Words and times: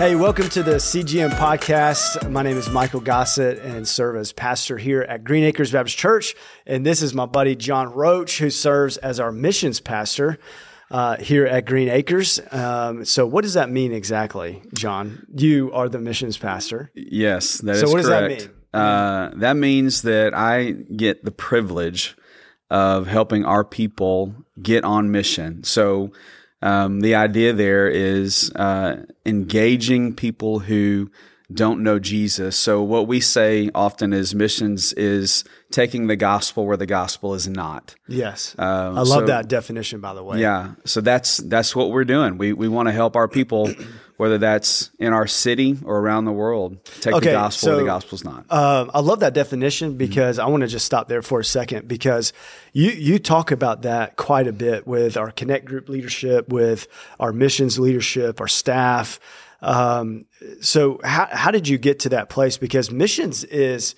Hey, 0.00 0.16
welcome 0.16 0.48
to 0.48 0.62
the 0.62 0.76
CGM 0.76 1.28
podcast. 1.32 2.30
My 2.30 2.42
name 2.42 2.56
is 2.56 2.70
Michael 2.70 3.00
Gossett 3.00 3.58
and 3.58 3.86
serve 3.86 4.16
as 4.16 4.32
pastor 4.32 4.78
here 4.78 5.02
at 5.02 5.24
Green 5.24 5.44
Acres 5.44 5.72
Baptist 5.72 5.98
Church. 5.98 6.34
And 6.64 6.86
this 6.86 7.02
is 7.02 7.12
my 7.12 7.26
buddy 7.26 7.54
John 7.54 7.92
Roach, 7.92 8.38
who 8.38 8.48
serves 8.48 8.96
as 8.96 9.20
our 9.20 9.30
missions 9.30 9.78
pastor 9.78 10.38
uh, 10.90 11.18
here 11.18 11.44
at 11.44 11.66
Green 11.66 11.90
Acres. 11.90 12.40
Um, 12.50 13.04
so, 13.04 13.26
what 13.26 13.42
does 13.42 13.52
that 13.52 13.68
mean 13.68 13.92
exactly, 13.92 14.62
John? 14.72 15.26
You 15.36 15.70
are 15.74 15.90
the 15.90 15.98
missions 15.98 16.38
pastor. 16.38 16.90
Yes, 16.94 17.58
that 17.58 17.76
So 17.76 17.84
is 17.84 17.92
what 17.92 17.96
does 17.98 18.08
that 18.08 18.26
mean? 18.26 18.50
Uh, 18.72 19.32
that 19.36 19.58
means 19.58 20.00
that 20.00 20.32
I 20.32 20.70
get 20.70 21.26
the 21.26 21.30
privilege 21.30 22.16
of 22.70 23.06
helping 23.06 23.44
our 23.44 23.64
people 23.64 24.34
get 24.62 24.82
on 24.82 25.10
mission. 25.10 25.62
So 25.62 26.12
um, 26.62 27.00
the 27.00 27.14
idea 27.14 27.52
there 27.52 27.88
is 27.88 28.52
uh, 28.54 29.04
engaging 29.24 30.14
people 30.14 30.60
who 30.60 31.10
don't 31.52 31.82
know 31.82 31.98
Jesus. 31.98 32.56
So 32.56 32.82
what 32.82 33.08
we 33.08 33.20
say 33.20 33.70
often 33.74 34.12
is 34.12 34.34
missions 34.34 34.92
is 34.92 35.44
taking 35.70 36.06
the 36.06 36.16
gospel 36.16 36.66
where 36.66 36.76
the 36.76 36.86
gospel 36.86 37.34
is 37.34 37.48
not. 37.48 37.96
Yes. 38.06 38.54
Um, 38.58 38.66
I 38.98 39.02
love 39.02 39.06
so- 39.06 39.26
that 39.26 39.48
definition, 39.48 40.00
by 40.00 40.14
the 40.14 40.22
way. 40.22 40.40
Yeah, 40.40 40.74
so 40.84 41.00
that's 41.00 41.38
that's 41.38 41.74
what 41.74 41.90
we're 41.90 42.04
doing. 42.04 42.38
We 42.38 42.52
we 42.52 42.68
want 42.68 42.86
to 42.88 42.92
help 42.92 43.16
our 43.16 43.26
people, 43.28 43.72
whether 44.20 44.36
that's 44.36 44.90
in 44.98 45.14
our 45.14 45.26
city 45.26 45.78
or 45.82 45.98
around 45.98 46.26
the 46.26 46.32
world, 46.32 46.84
take 47.00 47.14
Okay, 47.14 47.30
the 47.30 47.32
gospel 47.32 47.70
where 47.70 47.76
so- 47.78 47.80
the 47.80 47.86
gospel's 47.86 48.22
not. 48.22 48.44
Um, 48.52 48.90
I 48.92 49.00
love 49.00 49.20
that 49.20 49.32
definition 49.32 49.96
because 49.96 50.38
I 50.38 50.44
want 50.46 50.60
to 50.60 50.66
just 50.66 50.84
stop 50.84 51.08
there 51.08 51.22
for 51.22 51.40
a 51.40 51.44
second 51.44 51.88
because 51.88 52.34
you 52.74 52.90
you 52.90 53.18
talk 53.18 53.50
about 53.50 53.80
that 53.82 54.16
quite 54.16 54.46
a 54.46 54.52
bit 54.52 54.86
with 54.86 55.16
our 55.16 55.30
Connect 55.30 55.64
Group 55.64 55.88
leadership, 55.88 56.50
with 56.50 56.86
our 57.18 57.32
missions 57.32 57.78
leadership, 57.78 58.42
our 58.42 58.46
staff. 58.48 59.18
Um, 59.62 60.26
so 60.60 61.00
how 61.02 61.26
how 61.32 61.50
did 61.50 61.66
you 61.66 61.78
get 61.78 62.00
to 62.00 62.10
that 62.10 62.28
place? 62.28 62.58
Because 62.58 62.90
missions 62.90 63.42
is 63.44 63.94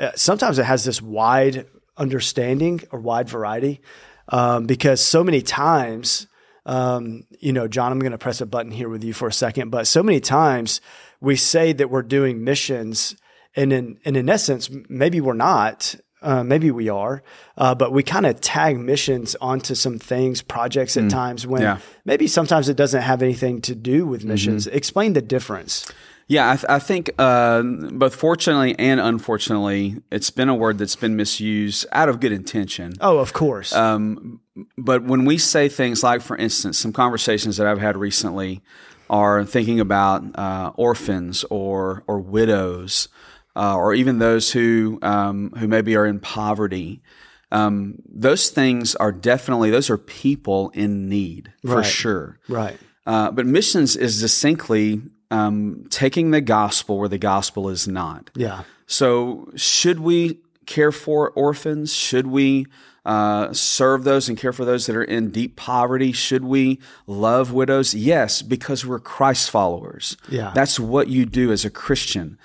uh, 0.00 0.10
sometimes 0.16 0.58
it 0.58 0.64
has 0.64 0.82
this 0.84 1.00
wide 1.00 1.66
understanding 1.96 2.80
or 2.90 2.98
wide 2.98 3.28
variety 3.28 3.82
um, 4.30 4.66
because 4.66 5.00
so 5.00 5.22
many 5.22 5.42
times 5.42 6.26
um, 6.66 7.24
you 7.38 7.52
know, 7.52 7.68
John, 7.68 7.92
I'm 7.92 7.98
going 7.98 8.12
to 8.12 8.18
press 8.18 8.40
a 8.40 8.46
button 8.46 8.72
here 8.72 8.88
with 8.88 9.04
you 9.04 9.12
for 9.12 9.28
a 9.28 9.32
second, 9.32 9.70
but 9.70 9.86
so 9.86 10.02
many 10.02 10.20
times 10.20 10.80
we 11.20 11.36
say 11.36 11.72
that 11.72 11.90
we're 11.90 12.02
doing 12.02 12.44
missions, 12.44 13.16
and 13.56 13.72
in 13.72 13.98
and 14.04 14.16
in 14.16 14.28
essence, 14.28 14.70
maybe 14.88 15.20
we're 15.20 15.34
not. 15.34 15.94
Uh, 16.22 16.44
maybe 16.44 16.70
we 16.70 16.90
are, 16.90 17.22
uh, 17.56 17.74
but 17.74 17.92
we 17.92 18.02
kind 18.02 18.26
of 18.26 18.38
tag 18.42 18.78
missions 18.78 19.34
onto 19.40 19.74
some 19.74 19.98
things, 19.98 20.42
projects 20.42 20.98
at 20.98 21.08
times 21.08 21.46
when 21.46 21.62
yeah. 21.62 21.78
maybe 22.04 22.26
sometimes 22.26 22.68
it 22.68 22.76
doesn't 22.76 23.00
have 23.00 23.22
anything 23.22 23.62
to 23.62 23.74
do 23.74 24.04
with 24.04 24.22
missions. 24.22 24.66
Explain 24.66 25.14
the 25.14 25.22
difference. 25.22 25.90
Yeah, 26.30 26.48
I, 26.52 26.54
th- 26.54 26.66
I 26.68 26.78
think 26.78 27.10
uh, 27.18 27.60
both 27.62 28.14
fortunately 28.14 28.78
and 28.78 29.00
unfortunately, 29.00 29.96
it's 30.12 30.30
been 30.30 30.48
a 30.48 30.54
word 30.54 30.78
that's 30.78 30.94
been 30.94 31.16
misused 31.16 31.86
out 31.90 32.08
of 32.08 32.20
good 32.20 32.30
intention. 32.30 32.92
Oh, 33.00 33.18
of 33.18 33.32
course. 33.32 33.72
Um, 33.74 34.40
but 34.78 35.02
when 35.02 35.24
we 35.24 35.38
say 35.38 35.68
things 35.68 36.04
like, 36.04 36.22
for 36.22 36.36
instance, 36.36 36.78
some 36.78 36.92
conversations 36.92 37.56
that 37.56 37.66
I've 37.66 37.80
had 37.80 37.96
recently 37.96 38.62
are 39.08 39.44
thinking 39.44 39.80
about 39.80 40.22
uh, 40.38 40.70
orphans 40.76 41.44
or 41.50 42.04
or 42.06 42.20
widows, 42.20 43.08
uh, 43.56 43.74
or 43.76 43.92
even 43.92 44.20
those 44.20 44.52
who 44.52 45.00
um, 45.02 45.50
who 45.58 45.66
maybe 45.66 45.96
are 45.96 46.06
in 46.06 46.20
poverty. 46.20 47.02
Um, 47.50 47.96
those 48.08 48.50
things 48.50 48.94
are 48.94 49.10
definitely 49.10 49.70
those 49.70 49.90
are 49.90 49.98
people 49.98 50.70
in 50.74 51.08
need 51.08 51.52
for 51.66 51.78
Right. 51.78 51.84
sure. 51.84 52.38
right. 52.48 52.78
Uh, 53.04 53.32
but 53.32 53.46
missions 53.46 53.96
is 53.96 54.20
distinctly 54.20 55.02
um, 55.30 55.86
taking 55.90 56.30
the 56.30 56.40
gospel 56.40 56.98
where 56.98 57.08
the 57.08 57.18
gospel 57.18 57.68
is 57.68 57.86
not. 57.86 58.30
Yeah. 58.34 58.64
So, 58.86 59.50
should 59.54 60.00
we 60.00 60.40
care 60.66 60.92
for 60.92 61.30
orphans? 61.30 61.92
Should 61.92 62.26
we 62.26 62.66
uh, 63.04 63.52
serve 63.52 64.04
those 64.04 64.28
and 64.28 64.36
care 64.36 64.52
for 64.52 64.64
those 64.64 64.86
that 64.86 64.96
are 64.96 65.04
in 65.04 65.30
deep 65.30 65.56
poverty? 65.56 66.12
Should 66.12 66.44
we 66.44 66.80
love 67.06 67.52
widows? 67.52 67.94
Yes, 67.94 68.42
because 68.42 68.84
we're 68.84 69.00
Christ 69.00 69.50
followers. 69.50 70.16
Yeah. 70.28 70.52
That's 70.54 70.78
what 70.78 71.08
you 71.08 71.26
do 71.26 71.52
as 71.52 71.64
a 71.64 71.70
Christian. 71.70 72.38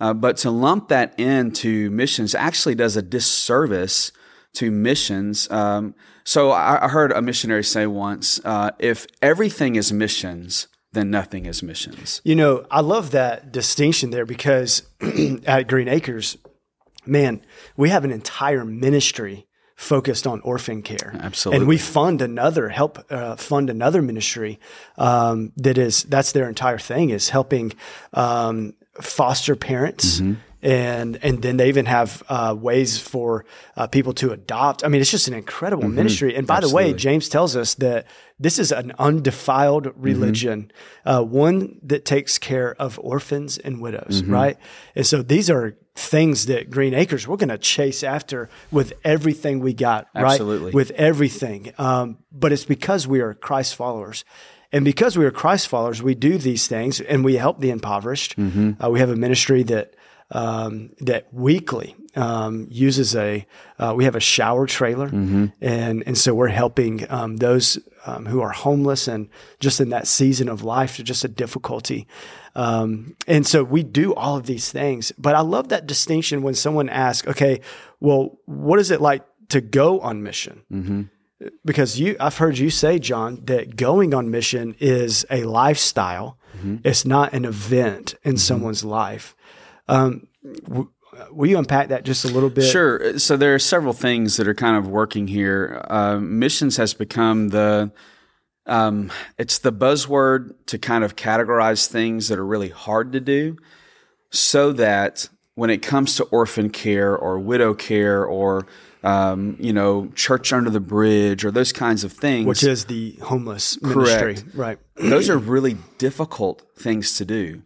Uh, 0.00 0.14
but 0.14 0.36
to 0.38 0.50
lump 0.50 0.88
that 0.88 1.18
into 1.18 1.90
missions 1.90 2.34
actually 2.34 2.74
does 2.74 2.96
a 2.96 3.02
disservice 3.02 4.12
to 4.54 4.70
missions. 4.70 5.50
Um, 5.50 5.94
so 6.24 6.50
I, 6.50 6.86
I 6.86 6.88
heard 6.88 7.12
a 7.12 7.22
missionary 7.22 7.64
say 7.64 7.86
once, 7.86 8.40
uh, 8.44 8.70
if 8.78 9.06
everything 9.20 9.76
is 9.76 9.92
missions, 9.92 10.66
then 10.92 11.10
nothing 11.10 11.46
is 11.46 11.62
missions. 11.62 12.20
You 12.24 12.34
know, 12.34 12.66
I 12.70 12.80
love 12.80 13.12
that 13.12 13.52
distinction 13.52 14.10
there 14.10 14.26
because 14.26 14.82
at 15.46 15.68
Green 15.68 15.88
Acres, 15.88 16.36
man, 17.06 17.42
we 17.76 17.90
have 17.90 18.04
an 18.04 18.10
entire 18.10 18.64
ministry 18.64 19.46
focused 19.76 20.26
on 20.26 20.40
orphan 20.42 20.82
care. 20.82 21.14
Absolutely. 21.18 21.60
And 21.60 21.68
we 21.68 21.78
fund 21.78 22.20
another, 22.20 22.68
help 22.68 22.98
uh, 23.10 23.36
fund 23.36 23.70
another 23.70 24.02
ministry 24.02 24.60
um, 24.98 25.52
that 25.56 25.78
is, 25.78 26.02
that's 26.04 26.32
their 26.32 26.48
entire 26.48 26.78
thing 26.78 27.10
is 27.10 27.30
helping 27.30 27.72
um, 28.12 28.74
foster 29.00 29.56
parents. 29.56 30.20
Mm-hmm. 30.20 30.34
And 30.62 31.18
and 31.22 31.40
then 31.40 31.56
they 31.56 31.68
even 31.68 31.86
have 31.86 32.22
uh, 32.28 32.54
ways 32.58 32.98
for 32.98 33.46
uh, 33.76 33.86
people 33.86 34.12
to 34.14 34.32
adopt. 34.32 34.84
I 34.84 34.88
mean, 34.88 35.00
it's 35.00 35.10
just 35.10 35.26
an 35.28 35.34
incredible 35.34 35.88
ministry. 35.88 36.36
And 36.36 36.46
by 36.46 36.60
the 36.60 36.68
way, 36.68 36.88
Mm-hmm. 36.90 36.98
James 36.98 37.28
tells 37.30 37.56
us 37.56 37.74
that 37.76 38.06
this 38.38 38.58
is 38.58 38.70
an 38.72 38.92
undefiled 38.98 39.86
Mm-hmm. 39.86 40.02
religion, 40.02 40.70
uh, 41.06 41.22
one 41.22 41.78
that 41.82 42.04
takes 42.04 42.36
care 42.38 42.74
of 42.78 42.98
orphans 43.02 43.56
and 43.58 43.80
widows, 43.80 44.20
Mm-hmm. 44.22 44.32
right? 44.32 44.56
And 44.94 45.06
so 45.06 45.22
these 45.22 45.48
are 45.48 45.76
things 45.94 46.46
that 46.46 46.70
Green 46.70 46.94
Acres 46.94 47.26
we're 47.26 47.36
going 47.36 47.48
to 47.48 47.58
chase 47.58 48.02
after 48.02 48.48
with 48.70 48.92
everything 49.04 49.60
we 49.60 49.72
got, 49.72 50.08
right? 50.14 50.32
Absolutely. 50.32 50.72
With 50.72 50.90
everything. 50.92 51.72
Um, 51.78 52.18
but 52.30 52.52
it's 52.52 52.64
because 52.66 53.06
we 53.08 53.20
are 53.20 53.32
Christ 53.34 53.74
followers. 53.76 54.24
And 54.72 54.84
because 54.84 55.18
we 55.18 55.24
are 55.24 55.30
Christ 55.32 55.68
followers, 55.68 56.00
we 56.02 56.14
do 56.14 56.38
these 56.38 56.68
things 56.68 57.00
and 57.00 57.24
we 57.24 57.36
help 57.36 57.60
the 57.60 57.70
impoverished. 57.70 58.36
Mm-hmm. 58.38 58.82
Uh, 58.82 58.88
we 58.90 59.00
have 59.00 59.10
a 59.10 59.16
ministry 59.16 59.62
that 59.64 59.94
um, 60.32 60.90
that 61.00 61.32
weekly 61.32 61.96
um, 62.16 62.66
uses 62.70 63.14
a 63.14 63.46
uh, 63.78 63.94
we 63.96 64.04
have 64.04 64.16
a 64.16 64.20
shower 64.20 64.66
trailer. 64.66 65.08
Mm-hmm. 65.08 65.46
and 65.60 66.02
and 66.06 66.18
so 66.18 66.34
we're 66.34 66.48
helping 66.48 67.10
um, 67.10 67.36
those 67.36 67.78
um, 68.06 68.26
who 68.26 68.40
are 68.40 68.50
homeless 68.50 69.08
and 69.08 69.28
just 69.58 69.80
in 69.80 69.90
that 69.90 70.06
season 70.06 70.48
of 70.48 70.62
life 70.62 70.96
to 70.96 71.02
just 71.02 71.24
a 71.24 71.28
difficulty. 71.28 72.06
Um, 72.54 73.16
and 73.26 73.46
so 73.46 73.62
we 73.62 73.82
do 73.82 74.12
all 74.14 74.36
of 74.36 74.46
these 74.46 74.72
things. 74.72 75.12
But 75.18 75.34
I 75.36 75.40
love 75.40 75.68
that 75.68 75.86
distinction 75.86 76.42
when 76.42 76.54
someone 76.54 76.88
asks 76.88 77.26
okay 77.28 77.60
well 78.00 78.38
what 78.46 78.78
is 78.78 78.90
it 78.90 79.00
like 79.00 79.24
to 79.50 79.60
go 79.60 80.00
on 80.00 80.22
mission? 80.22 80.62
Mm-hmm. 80.72 81.02
because 81.64 81.98
you 81.98 82.16
I've 82.20 82.38
heard 82.38 82.58
you 82.58 82.70
say 82.70 82.98
John 82.98 83.44
that 83.44 83.76
going 83.76 84.14
on 84.14 84.30
mission 84.30 84.76
is 84.78 85.26
a 85.30 85.44
lifestyle. 85.44 86.36
Mm-hmm. 86.56 86.78
it's 86.82 87.04
not 87.04 87.32
an 87.32 87.44
event 87.44 88.16
in 88.24 88.36
someone's 88.36 88.84
life 88.84 89.36
um, 89.90 90.26
w- 90.64 90.88
will 91.30 91.48
you 91.48 91.58
unpack 91.58 91.88
that 91.88 92.04
just 92.04 92.24
a 92.24 92.28
little 92.28 92.50
bit 92.50 92.64
Sure. 92.64 93.18
So 93.18 93.36
there 93.36 93.54
are 93.54 93.58
several 93.58 93.92
things 93.92 94.36
that 94.36 94.48
are 94.48 94.54
kind 94.54 94.76
of 94.76 94.88
working 94.88 95.26
here. 95.26 95.84
Uh, 95.88 96.18
missions 96.18 96.76
has 96.76 96.94
become 96.94 97.48
the 97.48 97.92
um, 98.66 99.10
it's 99.38 99.58
the 99.58 99.72
buzzword 99.72 100.54
to 100.66 100.78
kind 100.78 101.02
of 101.02 101.16
categorize 101.16 101.86
things 101.86 102.28
that 102.28 102.38
are 102.38 102.46
really 102.46 102.68
hard 102.68 103.12
to 103.12 103.20
do, 103.20 103.56
so 104.30 104.72
that 104.72 105.28
when 105.54 105.70
it 105.70 105.82
comes 105.82 106.16
to 106.16 106.24
orphan 106.24 106.70
care 106.70 107.16
or 107.16 107.38
widow 107.38 107.74
care 107.74 108.24
or 108.24 108.66
um, 109.02 109.56
you 109.58 109.72
know 109.72 110.12
church 110.14 110.52
under 110.52 110.70
the 110.70 110.80
bridge 110.80 111.44
or 111.44 111.50
those 111.50 111.72
kinds 111.72 112.04
of 112.04 112.12
things, 112.12 112.46
which 112.46 112.62
is 112.62 112.84
the 112.84 113.16
homeless 113.22 113.80
ministry 113.82 114.34
Correct. 114.34 114.44
right 114.54 114.78
those 114.96 115.28
are 115.30 115.38
really 115.38 115.76
difficult 115.98 116.62
things 116.76 117.16
to 117.16 117.24
do. 117.24 117.62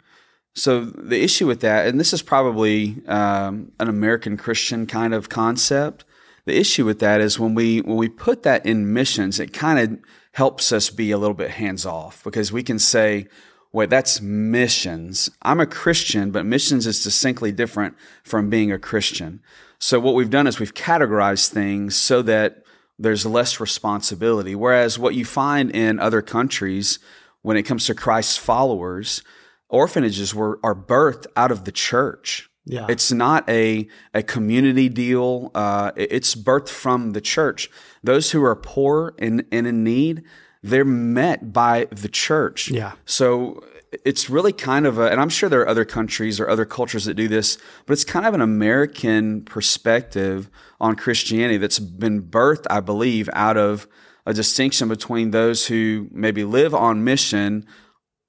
So 0.55 0.85
the 0.85 1.23
issue 1.23 1.47
with 1.47 1.61
that, 1.61 1.87
and 1.87 1.99
this 1.99 2.13
is 2.13 2.23
probably 2.23 3.03
um, 3.07 3.73
an 3.81 3.89
American 3.89 4.37
Christian 4.37 4.87
kind 4.87 5.13
of 5.13 5.29
concept. 5.29 6.05
The 6.45 6.57
issue 6.57 6.85
with 6.85 7.01
that 7.01 7.21
is 7.21 7.41
when 7.41 7.55
we 7.55 7.81
when 7.81 7.97
we 7.97 8.09
put 8.09 8.45
that 8.45 8.65
in 8.65 8.93
missions, 8.93 9.41
it 9.41 9.53
kind 9.53 9.79
of 9.79 9.99
helps 10.33 10.73
us 10.73 10.91
be 10.91 11.11
a 11.11 11.19
little 11.19 11.35
bit 11.35 11.53
hands 11.53 11.85
off 11.85 12.23
because 12.23 12.53
we 12.53 12.63
can 12.63 12.79
say, 12.79 13.27
"Wait, 13.73 13.91
that's 13.91 14.21
missions. 14.21 15.31
I'm 15.43 15.59
a 15.59 15.67
Christian, 15.67 16.31
but 16.31 16.47
missions 16.47 16.87
is 16.87 17.03
distinctly 17.03 17.51
different 17.51 17.97
from 18.23 18.49
being 18.49 18.71
a 18.71 18.79
Christian." 18.79 19.41
So 19.81 19.99
what 19.99 20.15
we've 20.15 20.31
done 20.31 20.47
is 20.47 20.61
we've 20.61 20.75
categorized 20.75 21.49
things 21.49 21.97
so 21.97 22.23
that 22.23 22.63
there's 22.99 23.27
less 23.27 23.59
responsibility. 23.59 24.55
Whereas 24.55 24.99
what 24.99 25.15
you 25.15 25.25
find 25.25 25.71
in 25.73 25.99
other 25.99 26.23
countries 26.23 27.01
when 27.43 27.57
it 27.57 27.65
comes 27.65 27.87
to 27.87 27.95
Christ's 27.95 28.37
followers, 28.37 29.23
orphanages 29.69 30.35
were 30.35 30.59
are 30.63 30.75
birthed 30.75 31.27
out 31.37 31.51
of 31.51 31.65
the 31.65 31.73
church. 31.73 32.51
Yeah. 32.67 32.87
It's 32.89 33.13
not 33.13 33.49
a 33.49 33.89
a 34.15 34.23
community 34.23 34.89
deal. 34.89 35.51
Uh, 35.55 35.93
it's 35.97 36.35
birthed 36.35 36.71
from 36.71 37.13
the 37.13 37.21
church. 37.21 37.71
Those 38.03 38.31
who 38.31 38.43
are 38.45 38.57
poor 38.57 39.15
and, 39.19 39.45
and 39.53 39.67
in 39.67 39.85
need, 39.85 40.23
they're 40.63 40.85
met 40.85 41.53
by 41.53 41.89
the 41.91 42.09
church. 42.09 42.69
Yeah. 42.69 42.93
So 43.05 43.63
it's 44.05 44.29
really 44.31 44.53
kind 44.53 44.87
of 44.87 44.99
a, 44.99 45.11
and 45.11 45.21
I'm 45.21 45.29
sure 45.29 45.49
there 45.49 45.61
are 45.61 45.69
other 45.69 45.85
countries 45.85 46.41
or 46.41 46.49
other 46.49 46.65
cultures 46.65 47.05
that 47.05 47.15
do 47.15 47.29
this, 47.29 47.59
but 47.87 47.93
it's 47.93 48.05
kind 48.05 48.27
of 48.27 48.35
an 48.35 48.41
American 48.41 49.43
perspective 49.43 50.51
on 50.81 50.97
Christianity 50.97 51.59
that's 51.59 51.79
been 51.79 52.23
birthed, 52.23 52.67
I 52.71 52.81
believe, 52.81 53.29
out 53.33 53.57
of 53.57 53.87
a 54.27 54.33
distinction 54.33 54.89
between 54.89 55.31
those 55.31 55.67
who 55.67 56.09
maybe 56.11 56.45
live 56.45 56.75
on 56.75 57.05
mission 57.05 57.67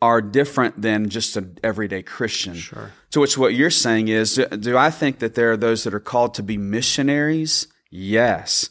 are 0.02 0.22
different 0.22 0.82
than 0.82 1.10
just 1.10 1.38
an 1.38 1.58
everyday 1.64 2.04
Christian. 2.04 2.56
Sure. 2.56 2.92
To 3.12 3.20
which 3.22 3.38
what 3.38 3.54
you're 3.54 3.70
saying 3.70 4.08
is, 4.10 4.36
do, 4.36 4.46
do 4.46 4.78
I 4.78 4.92
think 4.92 5.20
that 5.20 5.36
there 5.36 5.52
are 5.52 5.58
those 5.58 5.84
that 5.84 5.94
are 5.94 6.00
called 6.00 6.34
to 6.36 6.44
be 6.44 6.58
missionaries? 6.58 7.68
Yes. 7.90 8.70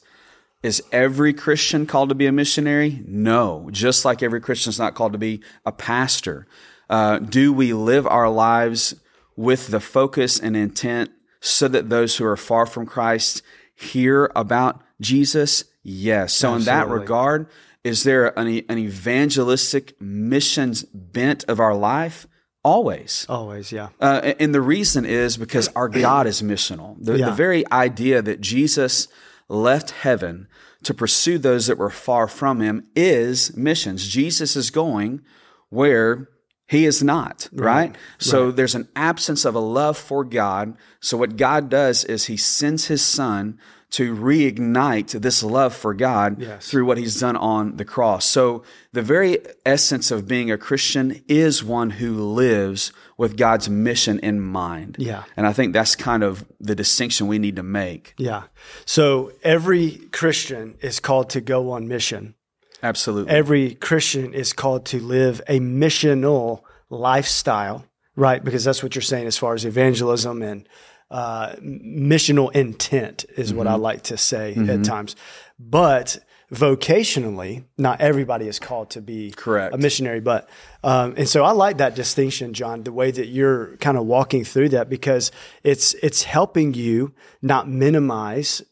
Is 0.62 0.82
every 0.92 1.32
Christian 1.32 1.86
called 1.86 2.08
to 2.10 2.14
be 2.14 2.26
a 2.26 2.32
missionary? 2.32 3.02
No. 3.06 3.68
Just 3.70 4.04
like 4.04 4.22
every 4.22 4.40
Christian 4.40 4.70
is 4.70 4.78
not 4.78 4.94
called 4.94 5.12
to 5.12 5.18
be 5.18 5.42
a 5.64 5.72
pastor. 5.72 6.46
Uh, 6.88 7.18
do 7.18 7.52
we 7.52 7.72
live 7.72 8.06
our 8.06 8.30
lives 8.30 8.94
with 9.36 9.68
the 9.68 9.80
focus 9.80 10.38
and 10.38 10.56
intent 10.56 11.10
so 11.40 11.68
that 11.68 11.88
those 11.88 12.16
who 12.16 12.24
are 12.24 12.36
far 12.36 12.66
from 12.66 12.86
Christ 12.86 13.42
hear 13.74 14.30
about 14.36 14.80
Jesus? 15.00 15.64
Yes. 15.82 16.32
So 16.34 16.54
in 16.54 16.64
that 16.64 16.88
regard, 16.88 17.46
is 17.84 18.02
there 18.02 18.36
an, 18.38 18.48
an 18.68 18.78
evangelistic 18.78 20.00
missions 20.00 20.82
bent 20.84 21.44
of 21.44 21.60
our 21.60 21.74
life? 21.74 22.26
Always. 22.64 23.26
Always, 23.28 23.70
yeah. 23.70 23.90
Uh, 24.00 24.32
and 24.40 24.54
the 24.54 24.62
reason 24.62 25.04
is 25.04 25.36
because 25.36 25.68
our 25.76 25.88
God 25.90 26.26
is 26.26 26.40
missional. 26.40 26.96
The, 26.98 27.18
Yeah. 27.18 27.26
the 27.26 27.32
very 27.36 27.70
idea 27.70 28.22
that 28.22 28.40
Jesus 28.40 29.06
left 29.50 29.90
heaven 29.90 30.48
to 30.84 30.94
pursue 30.94 31.36
those 31.38 31.66
that 31.66 31.76
were 31.76 31.90
far 31.90 32.26
from 32.26 32.60
him 32.60 32.86
is 32.96 33.54
missions. 33.56 34.08
Jesus 34.08 34.56
is 34.56 34.70
going 34.70 35.20
where 35.68 36.28
he 36.66 36.86
is 36.86 37.02
not, 37.02 37.48
right? 37.52 37.94
So 38.18 38.50
there's 38.50 38.74
an 38.74 38.88
absence 38.96 39.44
of 39.44 39.54
a 39.54 39.60
love 39.60 39.98
for 39.98 40.24
God. 40.24 40.76
So 41.00 41.18
what 41.18 41.36
God 41.36 41.68
does 41.68 42.04
is 42.04 42.26
he 42.26 42.38
sends 42.38 42.86
his 42.86 43.02
son 43.02 43.58
to 43.96 44.14
reignite 44.14 45.20
this 45.20 45.42
love 45.42 45.74
for 45.74 45.94
God 45.94 46.40
Yes. 46.40 46.68
through 46.68 46.84
what 46.84 46.98
he's 46.98 47.20
done 47.20 47.36
on 47.36 47.76
the 47.76 47.84
cross. 47.84 48.24
So 48.26 48.62
the 48.92 49.02
very 49.02 49.38
essence 49.64 50.10
of 50.10 50.26
being 50.26 50.50
a 50.50 50.58
Christian 50.58 51.22
is 51.28 51.62
one 51.62 51.90
who 51.90 52.14
lives 52.14 52.92
with 53.16 53.36
God's 53.36 53.68
mission 53.68 54.18
in 54.18 54.40
mind. 54.40 54.96
Yeah. 54.98 55.22
And 55.36 55.46
I 55.46 55.52
think 55.52 55.72
that's 55.72 55.94
kind 55.94 56.22
of 56.24 56.44
the 56.58 56.74
distinction 56.74 57.28
we 57.28 57.38
need 57.38 57.56
to 57.56 57.62
make. 57.62 58.14
Yeah. 58.18 58.44
So 58.84 59.32
every 59.42 60.00
Christian 60.10 60.74
is 60.80 60.98
called 60.98 61.30
to 61.30 61.40
go 61.40 61.70
on 61.70 61.86
mission. 61.86 62.34
Absolutely. 62.82 63.32
Every 63.32 63.74
Christian 63.76 64.34
is 64.34 64.52
called 64.52 64.84
to 64.86 64.98
live 65.00 65.40
a 65.48 65.60
missional 65.60 66.62
lifestyle, 66.90 67.84
right? 68.16 68.42
Because 68.42 68.64
that's 68.64 68.82
what 68.82 68.94
you're 68.94 69.02
saying 69.02 69.26
as 69.26 69.38
far 69.38 69.54
as 69.54 69.64
evangelism 69.64 70.42
and 70.42 70.68
uh, 71.14 71.54
missional 71.62 72.52
intent 72.56 73.24
is 73.36 73.54
what 73.54 73.68
I 73.68 73.74
like 73.74 74.02
to 74.04 74.16
say 74.16 74.52
at 74.54 74.82
times. 74.82 75.14
But 75.60 76.18
vocationally, 76.52 77.64
not 77.78 78.00
everybody 78.00 78.48
is 78.48 78.58
called 78.58 78.90
to 78.90 79.00
be 79.00 79.30
Correct. 79.30 79.72
a 79.72 79.78
missionary. 79.78 80.20
But 80.20 80.48
um, 80.82 81.14
and 81.16 81.28
so 81.28 81.44
I 81.44 81.52
like 81.52 81.78
that 81.78 81.94
distinction, 81.94 82.52
John, 82.52 82.82
the 82.82 82.92
way 82.92 83.12
that 83.12 83.26
you're 83.26 83.76
kind 83.76 83.96
of 83.96 84.06
walking 84.06 84.42
through 84.42 84.70
that 84.70 84.88
because 84.88 85.30
it's 85.62 85.94
it's 85.94 86.24
helping 86.24 86.74
you 86.74 87.14
not 87.40 87.68
minimize 87.68 88.62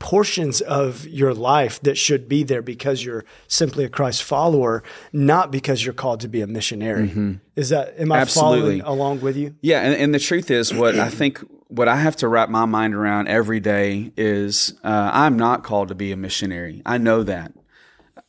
portions 0.00 0.60
of 0.60 1.06
your 1.06 1.32
life 1.32 1.80
that 1.82 1.96
should 1.96 2.28
be 2.28 2.42
there 2.42 2.60
because 2.60 3.04
you're 3.04 3.24
simply 3.46 3.84
a 3.84 3.88
Christ 3.88 4.22
follower, 4.24 4.82
not 5.12 5.52
because 5.52 5.84
you're 5.84 5.94
called 5.94 6.20
to 6.20 6.28
be 6.28 6.40
a 6.40 6.46
missionary. 6.46 7.38
Is 7.56 7.68
that 7.68 7.94
am 7.98 8.10
I 8.10 8.18
Absolutely. 8.18 8.80
following 8.80 8.80
along 8.82 9.20
with 9.20 9.36
you? 9.36 9.54
Yeah, 9.62 9.80
and, 9.80 9.94
and 9.94 10.12
the 10.12 10.18
truth 10.18 10.50
is, 10.50 10.74
what 10.74 10.98
I 10.98 11.08
think, 11.08 11.42
what 11.74 11.88
I 11.88 11.96
have 11.96 12.16
to 12.16 12.28
wrap 12.28 12.48
my 12.48 12.64
mind 12.66 12.94
around 12.94 13.28
every 13.28 13.60
day 13.60 14.12
is, 14.16 14.74
uh, 14.84 15.10
I'm 15.12 15.36
not 15.36 15.64
called 15.64 15.88
to 15.88 15.94
be 15.94 16.12
a 16.12 16.16
missionary. 16.16 16.82
I 16.86 16.98
know 16.98 17.22
that. 17.24 17.52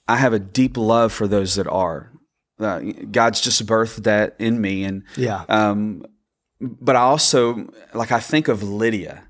I 0.08 0.18
have 0.18 0.34
a 0.34 0.40
deep 0.40 0.78
love 0.78 1.12
for 1.14 1.28
those 1.28 1.56
that 1.56 1.68
are. 1.68 2.12
Uh, 2.60 2.80
God's 3.12 3.42
just 3.42 3.66
birthed 3.66 4.04
that 4.04 4.36
in 4.40 4.62
me, 4.62 4.84
and 4.86 5.04
Yeah. 5.18 5.44
um, 5.50 6.06
but 6.62 6.96
I 6.96 7.02
also 7.02 7.68
like 7.94 8.12
I 8.14 8.20
think 8.20 8.48
of 8.48 8.64
Lydia, 8.64 9.25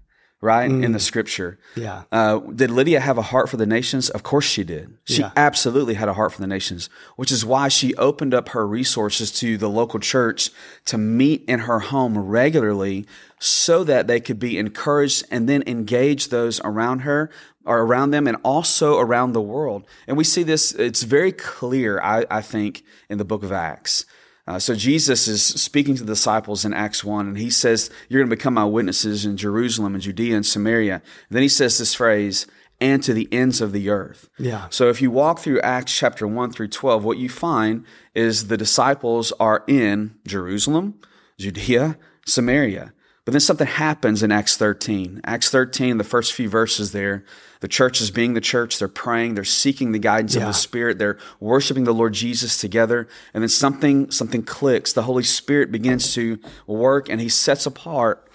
right 0.45 0.69
in 0.69 0.91
the 0.91 0.99
scripture. 0.99 1.57
Yeah. 1.75 2.03
Uh, 2.11 2.39
did 2.39 2.69
Lydia 2.71 2.99
have 2.99 3.17
a 3.17 3.21
heart 3.23 3.49
for 3.49 3.57
the 3.57 3.65
nations? 3.65 4.09
Of 4.09 4.21
course 4.23 4.45
she 4.45 4.63
did. 4.63 4.93
She 5.03 5.21
Yeah. 5.21 5.31
absolutely 5.35 5.95
had 5.95 6.07
a 6.07 6.13
heart 6.13 6.31
for 6.33 6.39
the 6.41 6.47
nations, 6.47 6.89
which 7.15 7.31
is 7.31 7.43
why 7.43 7.67
she 7.67 7.93
opened 7.95 8.33
up 8.33 8.49
her 8.49 8.65
resources 8.67 9.31
to 9.41 9.57
the 9.57 9.69
local 9.69 9.99
church 9.99 10.51
to 10.85 10.97
meet 10.97 11.43
in 11.47 11.59
her 11.61 11.79
home 11.79 12.17
regularly 12.17 13.05
so 13.39 13.83
that 13.83 14.07
they 14.07 14.19
could 14.19 14.39
be 14.39 14.57
encouraged 14.57 15.25
and 15.31 15.49
then 15.49 15.63
engage 15.67 16.29
those 16.29 16.61
around 16.63 16.99
her 16.99 17.29
or 17.65 17.79
around 17.79 18.11
them 18.11 18.27
and 18.27 18.37
also 18.43 18.99
around 18.99 19.33
the 19.33 19.41
world. 19.41 19.83
And 20.07 20.15
we 20.15 20.23
see 20.23 20.43
this, 20.43 20.71
it's 20.73 21.03
very 21.03 21.31
clear, 21.31 21.99
I, 21.99 22.25
I 22.29 22.41
think, 22.41 22.83
in 23.09 23.17
the 23.17 23.25
book 23.25 23.43
of 23.43 23.51
Acts. 23.51 24.05
Uh, 24.47 24.59
so 24.59 24.75
Jesus 24.75 25.27
is 25.27 25.43
speaking 25.43 25.95
to 25.95 26.03
the 26.03 26.13
disciples 26.13 26.65
in 26.65 26.73
Acts 26.73 27.03
1, 27.03 27.27
and 27.27 27.37
he 27.37 27.49
says, 27.49 27.89
You're 28.09 28.21
going 28.21 28.29
to 28.29 28.35
become 28.35 28.53
my 28.53 28.65
witnesses 28.65 29.25
in 29.25 29.37
Jerusalem 29.37 29.95
and 29.95 30.03
Judea 30.03 30.35
and 30.35 30.45
Samaria. 30.45 30.95
And 30.95 31.35
then 31.35 31.41
he 31.41 31.49
says 31.49 31.77
this 31.77 31.95
phrase, 31.95 32.45
and 32.81 33.01
to 33.03 33.13
the 33.13 33.27
ends 33.31 33.61
of 33.61 33.71
the 33.71 33.89
earth. 33.89 34.29
Yeah. 34.37 34.67
So 34.69 34.89
if 34.89 35.01
you 35.01 35.09
walk 35.09 35.39
through 35.39 35.61
Acts 35.61 35.97
chapter 35.97 36.27
1 36.27 36.51
through 36.51 36.67
12, 36.67 37.03
what 37.03 37.17
you 37.17 37.29
find 37.29 37.85
is 38.13 38.47
the 38.47 38.57
disciples 38.57 39.31
are 39.39 39.63
in 39.67 40.15
Jerusalem, 40.27 40.99
Judea, 41.39 41.97
Samaria. 42.25 42.93
But 43.25 43.31
then 43.31 43.41
something 43.41 43.67
happens 43.67 44.21
in 44.21 44.31
Acts 44.31 44.55
13. 44.55 45.21
Acts 45.23 45.49
13, 45.49 45.97
the 45.97 46.03
first 46.03 46.33
few 46.33 46.47
verses 46.47 46.91
there, 46.91 47.25
the 47.59 47.67
church 47.67 47.99
is 47.99 48.11
being 48.11 48.35
the 48.35 48.41
church. 48.41 48.77
They're 48.77 48.87
praying. 48.87 49.33
They're 49.33 49.43
seeking 49.43 49.91
the 49.91 49.99
guidance 49.99 50.35
of 50.35 50.43
the 50.43 50.53
Spirit. 50.53 50.99
They're 50.99 51.17
worshiping 51.39 51.85
the 51.85 51.93
Lord 51.93 52.13
Jesus 52.13 52.59
together. 52.59 53.07
And 53.33 53.41
then 53.41 53.49
something, 53.49 54.11
something 54.11 54.43
clicks. 54.43 54.93
The 54.93 55.03
Holy 55.03 55.23
Spirit 55.23 55.71
begins 55.71 56.13
to 56.13 56.39
work 56.67 57.09
and 57.09 57.19
he 57.19 57.29
sets 57.29 57.65
apart 57.65 58.29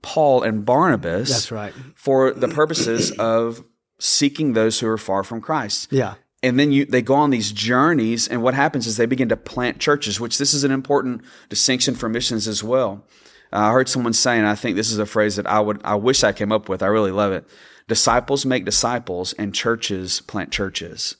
Paul 0.00 0.42
and 0.42 0.64
Barnabas 0.64 1.28
That's 1.28 1.52
right. 1.52 1.74
for 1.94 2.32
the 2.32 2.48
purposes 2.48 3.10
of 3.12 3.62
seeking 3.98 4.54
those 4.54 4.80
who 4.80 4.88
are 4.88 4.96
far 4.98 5.22
from 5.22 5.42
Christ. 5.42 5.88
Yeah. 5.90 6.14
And 6.42 6.58
then 6.58 6.72
you, 6.72 6.86
they 6.86 7.02
go 7.02 7.14
on 7.16 7.28
these 7.28 7.52
journeys, 7.52 8.26
and 8.26 8.42
what 8.42 8.54
happens 8.54 8.86
is 8.86 8.96
they 8.96 9.04
begin 9.04 9.28
to 9.28 9.36
plant 9.36 9.78
churches, 9.78 10.18
which 10.18 10.38
this 10.38 10.54
is 10.54 10.64
an 10.64 10.70
important 10.70 11.20
distinction 11.50 11.94
for 11.94 12.08
missions 12.08 12.48
as 12.48 12.64
well. 12.64 13.04
Uh, 13.52 13.58
I 13.58 13.72
heard 13.72 13.88
someone 13.88 14.12
saying, 14.12 14.44
I 14.44 14.54
think 14.54 14.76
this 14.76 14.92
is 14.92 14.98
a 14.98 15.06
phrase 15.06 15.36
that 15.36 15.46
I 15.46 15.60
would, 15.60 15.80
I 15.84 15.94
wish 15.96 16.22
I 16.22 16.32
came 16.32 16.52
up 16.52 16.68
with. 16.68 16.82
I 16.82 16.86
really 16.86 17.10
love 17.10 17.32
it. 17.32 17.44
Disciples 17.88 18.46
make 18.46 18.64
disciples, 18.64 19.32
and 19.32 19.54
churches 19.54 20.20
plant 20.20 20.52
churches. 20.52 21.16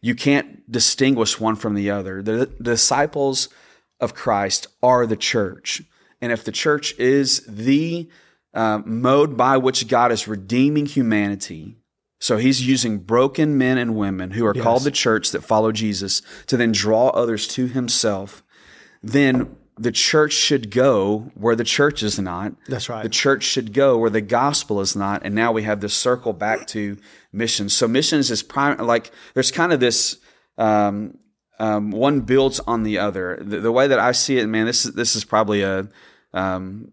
You 0.00 0.14
can't 0.14 0.70
distinguish 0.70 1.40
one 1.40 1.56
from 1.56 1.74
the 1.74 1.90
other. 1.90 2.22
The, 2.22 2.32
the 2.32 2.46
disciples 2.62 3.48
of 4.00 4.14
Christ 4.14 4.68
are 4.82 5.04
the 5.04 5.16
church, 5.16 5.82
and 6.20 6.32
if 6.32 6.44
the 6.44 6.52
church 6.52 6.96
is 6.98 7.44
the 7.46 8.08
uh, 8.54 8.82
mode 8.84 9.36
by 9.36 9.56
which 9.56 9.88
God 9.88 10.12
is 10.12 10.28
redeeming 10.28 10.86
humanity, 10.86 11.76
so 12.20 12.36
he's 12.36 12.66
using 12.66 12.98
broken 12.98 13.58
men 13.58 13.78
and 13.78 13.96
women 13.96 14.30
who 14.30 14.46
are 14.46 14.54
called 14.54 14.84
the 14.84 14.90
church 14.90 15.32
that 15.32 15.42
follow 15.42 15.72
Jesus 15.72 16.22
to 16.46 16.56
then 16.56 16.72
draw 16.72 17.08
others 17.08 17.46
to 17.48 17.66
himself. 17.66 18.42
Then 19.02 19.56
the 19.78 19.92
church 19.92 20.32
should 20.32 20.70
go 20.70 21.30
where 21.34 21.54
the 21.54 21.64
church 21.64 22.02
is 22.02 22.18
not. 22.18 22.52
That's 22.66 22.88
right. 22.88 23.02
The 23.02 23.08
church 23.08 23.44
should 23.44 23.72
go 23.72 23.96
where 23.96 24.10
the 24.10 24.20
gospel 24.20 24.80
is 24.80 24.96
not. 24.96 25.22
And 25.24 25.34
now 25.34 25.52
we 25.52 25.62
have 25.62 25.80
this 25.80 25.94
circle 25.94 26.32
back 26.32 26.66
to 26.68 26.98
missions. 27.32 27.72
So 27.74 27.86
missions 27.86 28.30
is 28.30 28.42
prime, 28.42 28.78
like 28.78 29.12
there's 29.34 29.50
kind 29.50 29.72
of 29.72 29.80
this, 29.80 30.18
um, 30.56 31.18
um, 31.60 31.90
one 31.90 32.20
builds 32.20 32.60
on 32.60 32.82
the 32.82 32.98
other. 32.98 33.38
The, 33.40 33.60
the 33.60 33.72
way 33.72 33.86
that 33.86 33.98
I 33.98 34.12
see 34.12 34.38
it, 34.38 34.46
man, 34.46 34.66
this 34.66 34.84
is, 34.84 34.94
this 34.94 35.16
is 35.16 35.24
probably 35.24 35.62
a, 35.62 35.88
um, 36.32 36.92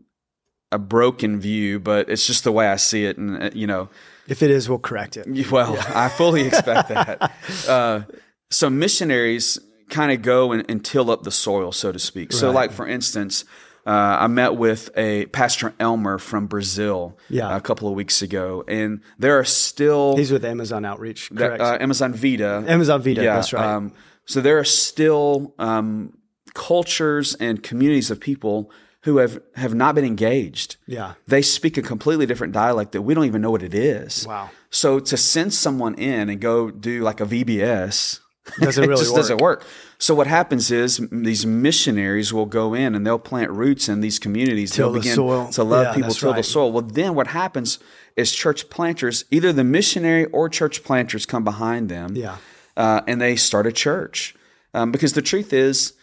a 0.72 0.80
broken 0.80 1.40
view, 1.40 1.80
but 1.80 2.10
it's 2.10 2.26
just 2.28 2.44
the 2.44 2.52
way 2.52 2.68
I 2.68 2.76
see 2.76 3.06
it. 3.06 3.18
And, 3.18 3.44
uh, 3.44 3.50
you 3.54 3.68
know, 3.68 3.90
If 4.28 4.44
it 4.44 4.52
is, 4.52 4.70
we'll 4.70 4.80
correct 4.80 5.18
it. 5.18 5.52
well, 5.52 5.78
I 5.94 6.10
fully 6.10 6.48
expect 6.48 6.90
that. 6.90 7.32
Uh, 7.68 8.02
so 8.52 8.70
missionaries 8.70 9.60
kind 9.90 10.12
of 10.12 10.22
go 10.22 10.52
and, 10.52 10.66
and 10.70 10.84
till 10.84 11.10
up 11.12 11.24
the 11.24 11.32
soil, 11.32 11.72
so 11.72 11.92
to 11.92 12.00
speak. 12.00 12.34
So, 12.34 12.52
like 12.52 12.72
for 12.72 12.88
instance, 12.88 13.46
uh, 13.86 14.18
I 14.22 14.28
met 14.28 14.56
with 14.56 14.90
a 14.98 15.28
Pastor 15.28 15.74
Elmer 15.80 16.18
from 16.18 16.48
Brazil 16.48 17.18
Yeah. 17.30 17.56
a 17.56 17.62
couple 17.62 17.88
of 17.88 17.94
weeks 17.94 18.22
ago, 18.24 18.64
and 18.68 19.02
there 19.20 19.38
are 19.38 19.44
still 19.46 20.18
He's 20.18 20.32
with 20.32 20.44
Amazon 20.44 20.86
Outreach, 20.86 21.30
correct? 21.36 21.62
uh, 21.62 21.78
Amazon 21.80 22.14
Vita. 22.14 22.64
Amazon 22.68 23.02
Vita, 23.04 23.22
that's 23.22 23.54
right. 23.54 23.64
Um, 23.64 23.94
so 24.26 24.42
there 24.42 24.58
are 24.58 24.64
still 24.64 25.54
um, 25.60 26.18
cultures 26.56 27.36
and 27.36 27.62
communities 27.62 28.10
of 28.10 28.20
people 28.20 28.72
who 29.04 29.18
have, 29.18 29.40
have 29.56 29.76
not 29.76 29.94
been 29.94 30.04
engaged. 30.06 30.78
yeah. 30.88 31.14
They 31.28 31.44
speak 31.44 31.78
a 31.78 31.84
completely 31.84 32.26
different 32.26 32.54
dialect 32.54 32.92
that 32.94 33.04
we 33.04 33.14
don't 33.14 33.26
even 33.26 33.40
know 33.40 33.52
what 33.52 33.62
it 33.62 33.76
is. 33.76 34.26
Wow. 34.28 34.50
So 34.72 35.00
to 35.00 35.16
send 35.16 35.54
someone 35.54 35.94
in 35.94 36.28
and 36.28 36.42
go 36.42 36.72
do 36.72 37.04
like 37.04 37.22
a 37.22 37.26
VBS 37.26 38.20
Doesn't 38.60 38.84
it 38.84 38.88
just 38.96 39.10
work. 39.12 39.16
doesn't 39.16 39.38
work. 39.42 39.66
So 39.98 40.14
what 40.14 40.28
happens 40.28 40.72
is 40.72 41.02
these 41.12 41.46
missionaries 41.46 42.32
will 42.32 42.46
go 42.46 42.74
in 42.74 42.94
and 42.96 43.06
they'll 43.06 43.18
plant 43.18 43.50
roots 43.52 43.90
in 43.90 44.02
these 44.02 44.20
communities. 44.20 44.72
Till 44.72 44.88
they'll 44.88 44.94
the 44.94 45.00
begin 45.00 45.16
soil. 45.16 45.48
to 45.50 45.64
love 45.64 45.86
Yeah, 45.88 45.94
people, 45.94 46.14
till 46.14 46.34
the 46.34 46.44
soil. 46.44 46.72
Well, 46.72 46.84
then 46.84 47.16
what 47.16 47.28
happens 47.28 47.80
is 48.16 48.32
church 48.34 48.70
planters, 48.70 49.26
either 49.32 49.52
the 49.52 49.64
missionary 49.64 50.26
or 50.26 50.48
church 50.50 50.84
planters, 50.84 51.26
come 51.26 51.44
behind 51.44 51.90
them, 51.90 52.16
Yeah. 52.16 52.38
uh, 52.78 53.02
and 53.08 53.20
they 53.20 53.36
start 53.36 53.66
a 53.68 53.72
church. 53.72 54.36
Um, 54.74 54.92
because 54.92 55.14
the 55.14 55.22
truth 55.22 55.52
is, 55.52 55.94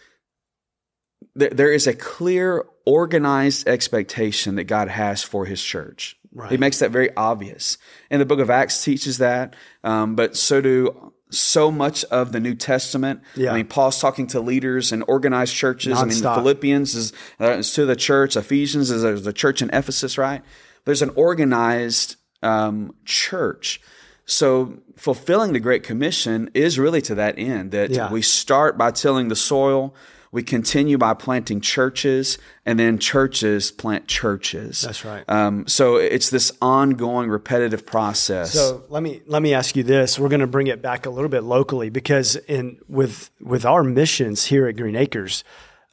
there, 1.35 1.49
there 1.49 1.71
is 1.71 1.87
a 1.87 1.93
clear, 1.93 2.65
organized 2.85 3.67
expectation 3.67 4.55
that 4.55 4.65
God 4.65 4.89
has 4.89 5.23
for 5.23 5.45
His 5.45 5.63
church. 5.63 6.17
Right. 6.33 6.51
He 6.51 6.57
makes 6.57 6.79
that 6.79 6.91
very 6.91 7.15
obvious, 7.15 7.77
and 8.09 8.19
the 8.19 8.25
Book 8.25 8.39
of 8.39 8.49
Acts 8.49 8.83
teaches 8.83 9.19
that. 9.19 9.55
Um, 9.83 10.15
but 10.15 10.35
so 10.35 10.61
do 10.61 11.13
so 11.33 11.71
much 11.71 12.03
of 12.05 12.31
the 12.31 12.39
New 12.39 12.55
Testament. 12.55 13.21
Yeah. 13.35 13.51
I 13.51 13.55
mean, 13.55 13.67
Paul's 13.67 13.99
talking 13.99 14.27
to 14.27 14.39
leaders 14.39 14.91
and 14.91 15.03
organized 15.07 15.55
churches. 15.55 15.97
I 15.97 16.05
mean, 16.05 16.17
Nonstop. 16.17 16.35
Philippians 16.35 16.95
is, 16.95 17.13
uh, 17.41 17.51
is 17.51 17.73
to 17.73 17.85
the 17.85 17.95
church. 17.95 18.35
Ephesians 18.35 18.91
is 18.91 19.23
the 19.23 19.33
church 19.33 19.61
in 19.61 19.69
Ephesus, 19.71 20.17
right? 20.17 20.41
There's 20.85 21.01
an 21.01 21.11
organized 21.15 22.15
um, 22.41 22.93
church. 23.05 23.81
So 24.25 24.79
fulfilling 24.95 25.53
the 25.53 25.59
Great 25.59 25.83
Commission 25.83 26.49
is 26.53 26.79
really 26.79 27.01
to 27.03 27.15
that 27.15 27.37
end 27.37 27.71
that 27.71 27.89
Yeah. 27.89 28.11
we 28.11 28.21
start 28.21 28.77
by 28.77 28.91
tilling 28.91 29.27
the 29.27 29.35
soil, 29.35 29.93
we 30.33 30.41
continue 30.41 30.97
by 30.97 31.13
planting 31.13 31.61
churches, 31.61 32.39
and 32.65 32.79
then 32.79 32.97
churches 32.97 33.69
plant 33.69 34.07
churches. 34.07 34.81
That's 34.81 35.05
right. 35.05 35.23
Um, 35.29 35.67
so 35.67 35.97
it's 35.97 36.31
this 36.31 36.51
ongoing, 36.59 37.29
repetitive 37.29 37.85
process. 37.85 38.51
So 38.51 38.83
let 38.89 39.03
me 39.03 39.21
let 39.27 39.43
me 39.43 39.53
ask 39.53 39.75
you 39.75 39.83
this. 39.83 40.17
We're 40.17 40.29
going 40.29 40.41
to 40.41 40.47
bring 40.47 40.65
it 40.65 40.81
back 40.81 41.05
a 41.05 41.11
little 41.11 41.29
bit 41.29 41.43
locally 41.43 41.91
because 41.91 42.35
in 42.35 42.79
with 42.87 43.29
with 43.39 43.63
our 43.63 43.83
missions 43.83 44.45
here 44.45 44.67
at 44.67 44.75
Green 44.75 44.95
Acres, 44.95 45.43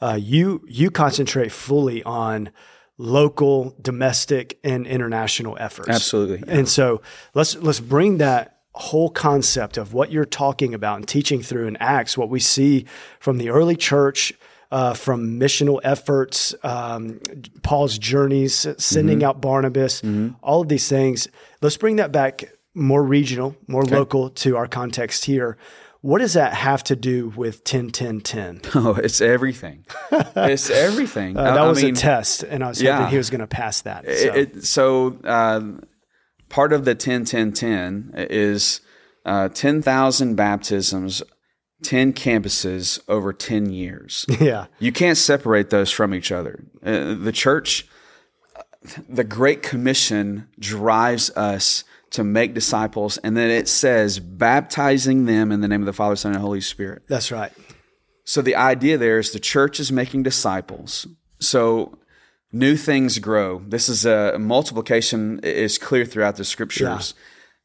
uh, 0.01 0.17
you 0.19 0.65
you 0.67 0.89
concentrate 0.89 1.51
fully 1.51 2.01
on 2.01 2.49
local, 2.97 3.75
domestic, 3.79 4.59
and 4.63 4.87
international 4.87 5.55
efforts. 5.59 5.89
Absolutely. 5.89 6.43
And 6.47 6.67
so 6.67 7.03
let's 7.35 7.55
let's 7.57 7.79
bring 7.79 8.17
that 8.17 8.60
whole 8.73 9.09
concept 9.09 9.77
of 9.77 9.93
what 9.93 10.11
you're 10.11 10.25
talking 10.25 10.73
about 10.73 10.97
and 10.97 11.07
teaching 11.07 11.41
through 11.41 11.67
in 11.67 11.77
Acts, 11.77 12.17
what 12.17 12.29
we 12.29 12.39
see 12.39 12.85
from 13.19 13.37
the 13.37 13.49
early 13.49 13.75
church. 13.75 14.33
Uh, 14.73 14.93
from 14.93 15.37
missional 15.37 15.81
efforts, 15.83 16.55
um, 16.63 17.19
Paul's 17.61 17.97
journeys, 17.97 18.65
sending 18.77 19.21
out 19.21 19.41
Barnabas, 19.41 20.01
all 20.41 20.61
of 20.61 20.69
these 20.69 20.87
things. 20.87 21.27
Let's 21.61 21.75
bring 21.75 21.97
that 21.97 22.13
back 22.13 22.45
more 22.73 23.03
regional, 23.03 23.55
more 23.67 23.83
local 23.83 24.29
to 24.29 24.55
our 24.55 24.67
context 24.67 25.25
here. 25.25 25.57
What 26.01 26.19
does 26.19 26.33
that 26.33 26.53
have 26.53 26.83
to 26.85 26.95
do 26.95 27.29
with 27.35 27.63
10 27.63 27.91
10 27.91 28.21
10? 28.21 28.61
oh, 28.75 28.95
it's 28.95 29.21
everything. 29.21 29.85
it's 30.11 30.69
everything. 30.69 31.37
Uh, 31.41 31.43
that 31.43 31.57
I 31.57 31.67
was 31.67 31.83
mean, 31.83 31.93
a 31.93 31.97
test, 31.97 32.43
and 32.43 32.63
I 32.63 32.69
was 32.69 32.81
yeah. 32.81 32.97
hoping 32.97 33.11
he 33.11 33.17
was 33.17 33.29
going 33.29 33.41
to 33.41 33.47
pass 33.47 33.81
that. 33.81 34.05
So. 34.05 34.11
It, 34.11 34.35
it, 34.35 34.65
so 34.65 35.17
uh, 35.23 35.61
part 36.51 36.73
of 36.73 36.85
the 36.85 36.93
10 36.93 37.25
10 37.25 37.53
10 37.53 38.13
is 38.15 38.81
uh, 39.25 39.49
10,000 39.49 40.35
baptisms, 40.35 41.23
10 41.83 42.13
campuses 42.13 42.99
over 43.07 43.33
10 43.33 43.71
years. 43.71 44.25
yeah, 44.39 44.67
You 44.79 44.91
can't 44.91 45.17
separate 45.17 45.69
those 45.71 45.89
from 45.91 46.13
each 46.13 46.31
other. 46.31 46.63
Uh, 46.83 47.15
the 47.15 47.31
church, 47.31 47.87
the 49.09 49.23
Great 49.23 49.63
Commission 49.63 50.47
drives 50.59 51.29
us 51.31 51.83
to 52.11 52.23
make 52.23 52.53
disciples, 52.53 53.17
and 53.19 53.37
then 53.37 53.49
it 53.49 53.67
says, 53.69 54.19
baptizing 54.19 55.25
them 55.25 55.51
in 55.51 55.61
the 55.61 55.67
name 55.67 55.81
of 55.81 55.85
the 55.85 55.93
Father, 55.93 56.15
Son, 56.17 56.33
and 56.33 56.41
Holy 56.41 56.61
Spirit. 56.61 57.03
that's 57.07 57.31
right. 57.31 57.53
So 58.23 58.41
the 58.41 58.55
idea 58.55 58.97
there 58.97 59.17
is 59.17 59.31
the 59.31 59.39
church 59.39 59.79
is 59.79 59.91
making 59.91 60.23
disciples. 60.23 61.07
So 61.39 61.97
new 62.51 62.75
things 62.75 63.19
grow. 63.19 63.61
This 63.67 63.89
is 63.89 64.05
a 64.05 64.37
multiplication 64.39 65.39
is 65.43 65.77
clear 65.77 66.05
throughout 66.05 66.35
the 66.35 66.43
scriptures. 66.45 67.13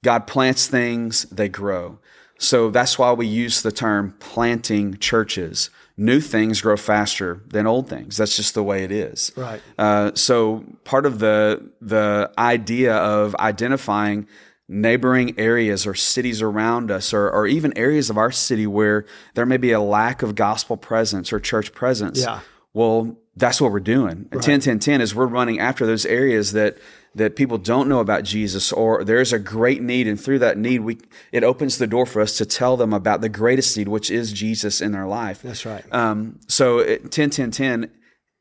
God 0.05 0.27
plants 0.27 0.67
things, 0.67 1.23
they 1.25 1.49
grow. 1.49 1.99
So 2.39 2.71
that's 2.71 2.99
why 2.99 3.13
we 3.13 3.27
use 3.27 3.63
the 3.63 3.73
term 3.73 4.15
planting 4.21 4.99
churches. 4.99 5.71
New 5.97 6.21
things 6.21 6.61
grow 6.61 6.77
faster 6.77 7.41
than 7.49 7.67
old 7.67 7.89
things. 7.89 8.19
That's 8.19 8.37
just 8.37 8.55
the 8.55 8.63
way 8.63 8.85
it 8.85 8.93
is. 8.93 9.33
Right. 9.35 9.63
Uh, 9.79 10.11
so 10.15 10.65
part 10.85 11.07
of 11.07 11.19
the 11.19 11.71
the 11.81 12.31
idea 12.39 12.95
of 12.95 13.35
identifying 13.37 14.27
neighboring 14.69 15.39
areas 15.39 15.87
or 15.87 15.95
cities 15.95 16.43
around 16.43 16.91
us 16.91 17.15
or, 17.15 17.31
or 17.31 17.47
even 17.47 17.73
areas 17.79 18.11
of 18.11 18.19
our 18.19 18.33
city 18.33 18.67
where 18.67 19.07
there 19.35 19.47
may 19.47 19.57
be 19.57 19.71
a 19.73 19.81
lack 19.81 20.23
of 20.23 20.35
gospel 20.35 20.77
presence 20.77 21.33
or 21.33 21.39
church 21.41 21.73
presence 21.73 22.21
Yeah. 22.21 22.41
well 22.75 23.17
that's 23.37 23.61
what 23.61 23.71
we're 23.73 23.81
doing 23.81 24.29
And 24.33 24.43
10 24.43 24.61
10 24.61 24.79
10 24.79 25.01
is 25.01 25.15
we're 25.15 25.27
running 25.27 25.59
after 25.61 25.87
those 25.87 26.07
areas 26.07 26.53
that 26.53 26.79
that 27.15 27.35
people 27.37 27.59
don't 27.59 27.89
know 27.89 28.01
about 28.01 28.25
jesus 28.25 28.73
or 28.73 29.05
there's 29.05 29.33
a 29.33 29.39
great 29.39 29.83
need 29.83 30.07
and 30.09 30.21
through 30.21 30.39
that 30.41 30.59
need 30.59 30.81
we 30.81 30.99
it 31.33 31.45
opens 31.45 31.79
the 31.79 31.87
door 31.87 32.07
for 32.07 32.21
us 32.23 32.37
to 32.39 32.47
tell 32.47 32.77
them 32.77 32.93
about 32.93 33.21
the 33.21 33.29
greatest 33.29 33.77
need 33.77 33.89
which 33.89 34.11
is 34.11 34.33
jesus 34.33 34.81
in 34.81 34.93
their 34.93 35.07
life 35.07 35.43
That's 35.43 35.65
right. 35.67 35.85
um, 35.93 36.39
so 36.49 36.79
it, 36.79 37.11
10 37.11 37.31
10 37.31 37.51
10 37.51 37.91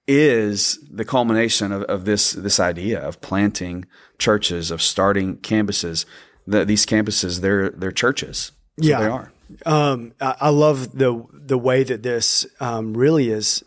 is 0.07 0.79
the 0.91 1.05
culmination 1.05 1.71
of, 1.71 1.83
of 1.83 2.05
this 2.05 2.33
this 2.33 2.59
idea 2.59 2.99
of 2.99 3.21
planting 3.21 3.85
churches, 4.19 4.71
of 4.71 4.81
starting 4.81 5.37
campuses. 5.37 6.05
The, 6.45 6.63
these 6.63 6.85
campuses, 6.85 7.41
they're 7.41 7.69
they're 7.69 7.91
churches. 7.91 8.51
That's 8.77 8.87
Yeah. 8.87 8.99
they 8.99 9.07
are. 9.07 9.31
Um, 9.65 10.13
I, 10.21 10.35
I 10.41 10.49
love 10.49 10.95
the 10.97 11.25
the 11.31 11.57
way 11.57 11.83
that 11.83 12.03
this 12.03 12.45
um, 12.59 12.93
really 12.95 13.29
is 13.31 13.63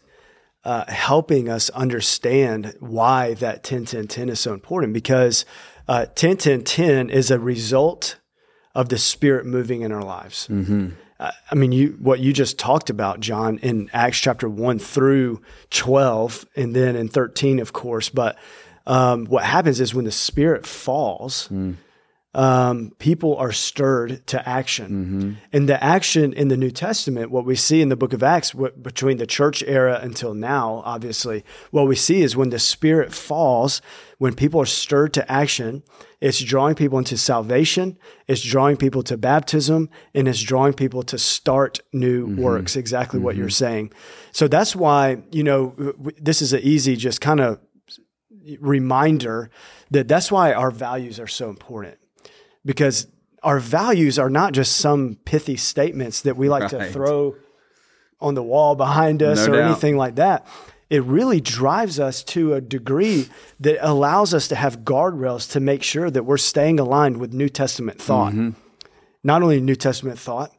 uh, 0.68 0.84
helping 0.86 1.48
us 1.48 1.70
understand 1.70 2.74
why 2.78 3.32
that 3.32 3.64
10 3.64 3.86
10 3.86 4.06
10 4.06 4.28
is 4.28 4.38
so 4.38 4.52
important 4.52 4.92
because 4.92 5.46
uh, 5.88 6.04
10 6.14 6.36
10 6.36 6.62
10 6.62 7.08
is 7.08 7.30
a 7.30 7.38
result 7.38 8.18
of 8.74 8.90
the 8.90 8.98
spirit 8.98 9.46
moving 9.46 9.80
in 9.80 9.92
our 9.92 10.02
lives. 10.02 10.46
Mm-hmm. 10.48 10.88
Uh, 11.18 11.30
I 11.50 11.54
mean, 11.54 11.72
you 11.72 11.96
what 12.00 12.20
you 12.20 12.34
just 12.34 12.58
talked 12.58 12.90
about, 12.90 13.20
John, 13.20 13.56
in 13.58 13.88
Acts 13.94 14.18
chapter 14.18 14.46
one 14.46 14.78
through 14.78 15.40
twelve, 15.70 16.44
and 16.54 16.76
then 16.76 16.96
in 16.96 17.08
thirteen, 17.08 17.60
of 17.60 17.72
course. 17.72 18.10
But 18.10 18.36
um, 18.86 19.24
what 19.24 19.44
happens 19.44 19.80
is 19.80 19.94
when 19.94 20.04
the 20.04 20.12
spirit 20.12 20.66
falls, 20.66 21.48
um, 22.38 22.92
people 23.00 23.36
are 23.36 23.50
stirred 23.50 24.24
to 24.28 24.48
action. 24.48 24.90
Mm-hmm. 24.90 25.32
And 25.52 25.68
the 25.68 25.82
action 25.82 26.32
in 26.32 26.46
the 26.46 26.56
New 26.56 26.70
Testament, 26.70 27.32
what 27.32 27.44
we 27.44 27.56
see 27.56 27.82
in 27.82 27.88
the 27.88 27.96
book 27.96 28.12
of 28.12 28.22
Acts, 28.22 28.54
what, 28.54 28.80
between 28.80 29.16
the 29.16 29.26
church 29.26 29.60
era 29.66 29.98
until 30.00 30.34
now, 30.34 30.80
obviously, 30.84 31.44
what 31.72 31.88
we 31.88 31.96
see 31.96 32.22
is 32.22 32.36
when 32.36 32.50
the 32.50 32.60
Spirit 32.60 33.12
falls, 33.12 33.82
when 34.18 34.36
people 34.36 34.60
are 34.60 34.66
stirred 34.66 35.12
to 35.14 35.30
action, 35.30 35.82
it's 36.20 36.38
drawing 36.38 36.76
people 36.76 36.96
into 36.96 37.16
salvation, 37.16 37.98
it's 38.28 38.42
drawing 38.42 38.76
people 38.76 39.02
to 39.02 39.16
baptism, 39.16 39.90
and 40.14 40.28
it's 40.28 40.40
drawing 40.40 40.74
people 40.74 41.02
to 41.02 41.18
start 41.18 41.80
new 41.92 42.28
mm-hmm. 42.28 42.40
works, 42.40 42.76
exactly 42.76 43.18
what 43.18 43.34
you're 43.34 43.46
mm-hmm. 43.46 43.64
saying. 43.64 43.92
So 44.30 44.46
that's 44.46 44.76
why, 44.76 45.22
you 45.32 45.42
know, 45.42 45.70
w- 45.70 46.12
this 46.20 46.40
is 46.40 46.52
an 46.52 46.60
easy, 46.60 46.94
just 46.94 47.20
kind 47.20 47.40
of 47.40 47.58
reminder 48.60 49.50
that 49.90 50.06
that's 50.06 50.30
why 50.30 50.52
our 50.52 50.70
values 50.70 51.18
are 51.18 51.26
so 51.26 51.50
important 51.50 51.98
because 52.68 53.06
our 53.42 53.58
values 53.58 54.18
are 54.18 54.28
not 54.30 54.52
just 54.52 54.76
some 54.76 55.16
pithy 55.24 55.56
statements 55.56 56.20
that 56.22 56.36
we 56.36 56.48
like 56.48 56.68
to 56.70 56.90
throw 56.92 57.34
on 58.20 58.34
the 58.34 58.42
wall 58.42 58.74
behind 58.74 59.22
us 59.22 59.46
No 59.46 59.52
or 59.52 59.56
doubt. 59.56 59.70
anything 59.70 59.96
like 59.96 60.16
that. 60.16 60.46
It 60.90 61.02
really 61.04 61.40
drives 61.40 61.98
us 62.00 62.22
to 62.24 62.54
a 62.54 62.60
degree 62.60 63.28
that 63.60 63.78
allows 63.86 64.34
us 64.34 64.48
to 64.48 64.54
have 64.56 64.80
guardrails 64.80 65.50
to 65.52 65.60
make 65.60 65.82
sure 65.82 66.10
that 66.10 66.24
we're 66.24 66.36
staying 66.38 66.78
aligned 66.80 67.16
with 67.18 67.32
New 67.32 67.48
Testament 67.48 68.00
thought. 68.00 68.32
Mm-hmm. 68.32 68.50
Not 69.22 69.42
only 69.42 69.60
New 69.60 69.76
Testament 69.76 70.18
thought, 70.18 70.52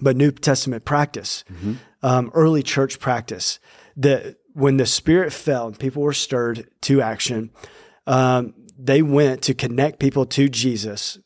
but 0.00 0.16
New 0.16 0.30
Testament 0.30 0.84
practice, 0.84 1.44
Mm-hmm. 1.52 1.72
um, 2.02 2.30
early 2.34 2.62
church 2.62 2.98
practice. 2.98 3.58
That 3.96 4.36
when 4.54 4.76
the 4.78 4.86
Spirit 4.86 5.32
fell 5.32 5.66
and 5.68 5.78
people 5.78 6.02
were 6.02 6.12
stirred 6.14 6.68
to 6.82 7.02
action, 7.02 7.50
um, 8.06 8.54
they 8.78 9.02
went 9.02 9.42
to 9.42 9.54
connect 9.54 9.98
people 10.00 10.24
to 10.26 10.48
Jesus, 10.48 11.18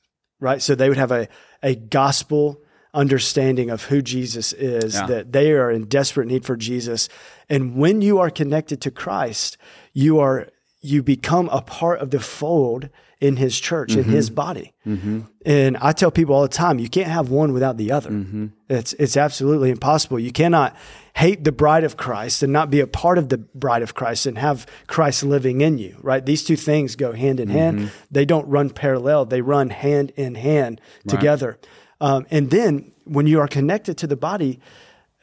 right? 0.44 0.62
So 0.62 0.74
they 0.76 0.88
would 0.88 0.98
have 0.98 1.10
a, 1.10 1.26
a 1.62 1.74
gospel 1.74 2.60
understanding 2.92 3.70
of 3.70 3.84
who 3.84 4.00
Jesus 4.02 4.52
is, 4.52 4.94
Yeah. 4.94 5.06
that 5.06 5.32
they 5.32 5.50
are 5.52 5.70
in 5.72 5.86
desperate 5.86 6.28
need 6.28 6.44
for 6.44 6.56
Jesus. 6.56 7.08
And 7.48 7.74
when 7.74 8.00
you 8.02 8.20
are 8.20 8.30
connected 8.30 8.80
to 8.82 8.90
Christ, 8.92 9.56
you 9.92 10.20
are 10.20 10.48
you 10.84 11.02
become 11.02 11.48
a 11.50 11.62
part 11.62 12.00
of 12.00 12.10
the 12.10 12.20
fold 12.20 12.90
in 13.20 13.36
his 13.36 13.58
church, 13.58 13.96
in 13.96 14.04
his 14.04 14.28
mm-hmm. 14.28 14.34
body. 14.34 14.72
Mm-hmm. 14.86 15.20
And 15.46 15.78
I 15.78 15.92
tell 15.92 16.10
people 16.10 16.34
all 16.34 16.42
the 16.42 16.48
time, 16.48 16.78
you 16.78 16.90
can't 16.90 17.08
have 17.08 17.30
one 17.30 17.54
without 17.54 17.78
the 17.78 17.90
other. 17.90 18.10
Mm-hmm. 18.10 18.46
It's 18.68 18.92
it's 18.94 19.16
absolutely 19.16 19.70
impossible. 19.70 20.18
You 20.18 20.30
cannot 20.30 20.76
hate 21.14 21.42
the 21.42 21.52
bride 21.52 21.84
of 21.84 21.96
Christ 21.96 22.42
and 22.42 22.52
not 22.52 22.70
be 22.70 22.80
a 22.80 22.86
part 22.86 23.16
of 23.16 23.30
the 23.30 23.38
bride 23.38 23.82
of 23.82 23.94
Christ 23.94 24.26
and 24.26 24.36
have 24.36 24.66
Christ 24.86 25.22
living 25.22 25.62
in 25.62 25.78
you, 25.78 25.96
right? 26.02 26.24
These 26.24 26.44
two 26.44 26.56
things 26.56 26.96
go 26.96 27.12
hand 27.12 27.40
in 27.40 27.48
hand. 27.48 27.90
They 28.10 28.26
don't 28.26 28.46
run 28.48 28.68
parallel. 28.68 29.24
They 29.24 29.40
run 29.40 29.70
hand 29.70 30.12
in 30.16 30.34
hand 30.34 30.80
together. 31.08 31.58
Um, 32.00 32.26
and 32.30 32.50
then 32.50 32.92
when 33.04 33.26
you 33.26 33.40
are 33.40 33.48
connected 33.48 33.96
to 33.98 34.06
the 34.06 34.16
body, 34.16 34.60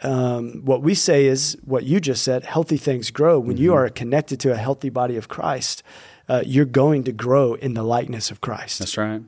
um, 0.03 0.61
what 0.65 0.81
we 0.81 0.95
say 0.95 1.25
is 1.25 1.57
what 1.63 1.83
you 1.83 1.99
just 1.99 2.23
said 2.23 2.43
healthy 2.43 2.77
things 2.77 3.11
grow. 3.11 3.39
When 3.39 3.57
you 3.57 3.73
are 3.73 3.87
connected 3.89 4.39
to 4.41 4.51
a 4.51 4.57
healthy 4.57 4.89
body 4.89 5.15
of 5.17 5.27
Christ, 5.27 5.83
uh, 6.27 6.43
you're 6.45 6.65
going 6.65 7.03
to 7.03 7.11
grow 7.11 7.53
in 7.55 7.73
the 7.73 7.83
likeness 7.83 8.31
of 8.31 8.41
Christ. 8.41 8.79
That's 8.79 8.97
right. 8.97 9.21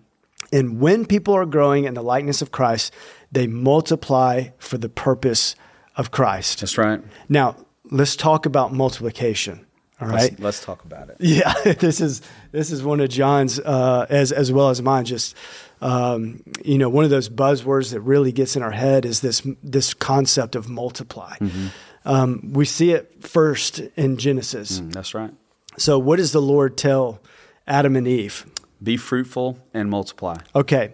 And 0.52 0.80
when 0.80 1.06
people 1.06 1.34
are 1.34 1.46
growing 1.46 1.86
in 1.86 1.94
the 1.94 2.04
likeness 2.04 2.42
of 2.42 2.52
Christ, 2.52 2.94
they 3.32 3.48
multiply 3.48 4.50
for 4.58 4.78
the 4.78 4.90
purpose 4.90 5.56
of 5.96 6.12
Christ. 6.12 6.60
That's 6.60 6.78
right. 6.78 7.02
Now, 7.30 7.56
let's 7.90 8.16
talk 8.16 8.46
about 8.46 8.74
multiplication. 8.74 9.66
All 10.00 10.08
right. 10.08 10.32
Let's, 10.32 10.40
let's 10.40 10.66
talk 10.66 10.84
about 10.84 11.10
it. 11.10 11.18
Yeah, 11.20 11.54
this 11.74 12.02
is 12.02 12.22
this 12.52 12.72
is 12.72 12.84
one 12.84 13.00
of 13.00 13.10
John's 13.10 13.60
uh, 13.60 14.06
as 14.10 14.32
as 14.32 14.52
well 14.52 14.70
as 14.70 14.82
mine. 14.82 15.06
Just 15.06 15.36
um, 15.84 16.42
you 16.64 16.78
know, 16.78 16.88
one 16.88 17.04
of 17.04 17.10
those 17.10 17.28
buzzwords 17.28 17.92
that 17.92 18.00
really 18.00 18.32
gets 18.32 18.56
in 18.56 18.64
our 18.64 18.72
head 18.72 19.06
is 19.06 19.20
this 19.20 19.46
this 19.62 19.94
concept 19.94 20.56
of 20.56 20.70
multiply. 20.70 21.36
Mm-hmm. 21.38 21.68
Um, 22.06 22.54
we 22.54 22.64
see 22.64 22.92
it 22.92 23.22
first 23.22 23.80
in 23.98 24.18
Genesis. 24.18 24.80
Mm, 24.80 24.94
that's 24.94 25.14
right. 25.14 25.32
So, 25.78 26.00
what 26.00 26.18
does 26.18 26.32
the 26.32 26.42
Lord 26.42 26.78
tell 26.78 27.22
Adam 27.68 27.98
and 27.98 28.08
Eve? 28.08 28.46
Be 28.82 28.96
fruitful 28.96 29.60
and 29.74 29.90
multiply. 29.90 30.38
Okay. 30.56 30.94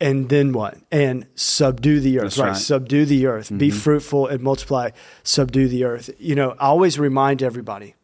And 0.00 0.28
then 0.28 0.52
what? 0.52 0.76
And 0.92 1.26
subdue 1.36 2.00
the 2.00 2.18
earth, 2.18 2.24
That's 2.24 2.38
right? 2.38 2.48
right. 2.48 2.56
Subdue 2.56 3.06
the 3.06 3.26
earth. 3.26 3.56
Be 3.56 3.70
fruitful 3.70 4.26
and 4.26 4.42
multiply. 4.42 4.90
Subdue 5.22 5.68
the 5.68 5.84
earth. 5.84 6.10
You 6.18 6.34
know, 6.34 6.50
I 6.58 6.66
always 6.66 6.98
remind 6.98 7.42
everybody, 7.42 7.94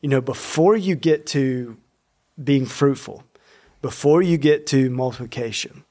you 0.00 0.08
know, 0.08 0.20
before 0.20 0.76
you 0.76 0.96
get 0.96 1.24
to 1.28 1.76
being 2.42 2.66
fruitful, 2.66 3.22
before 3.86 4.20
you 4.20 4.36
get 4.36 4.66
to 4.66 4.90
multiplication, 4.90 5.84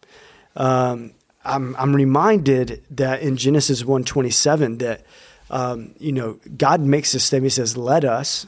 um, 0.57 1.11
I'm, 1.45 1.75
I'm 1.77 1.95
reminded 1.95 2.83
that 2.91 3.21
in 3.21 3.37
Genesis 3.37 3.83
1:27 3.83 4.79
that, 4.79 5.05
um, 5.49 5.93
you 5.97 6.11
know, 6.11 6.39
God 6.57 6.81
makes 6.81 7.13
this 7.13 7.23
statement. 7.23 7.53
He 7.53 7.55
says, 7.55 7.77
let 7.77 8.03
us 8.03 8.47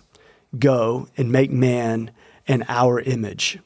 go 0.60 1.08
and 1.18 1.32
make 1.32 1.50
man 1.52 2.12
in 2.46 2.66
our 2.68 3.00
image. 3.00 3.60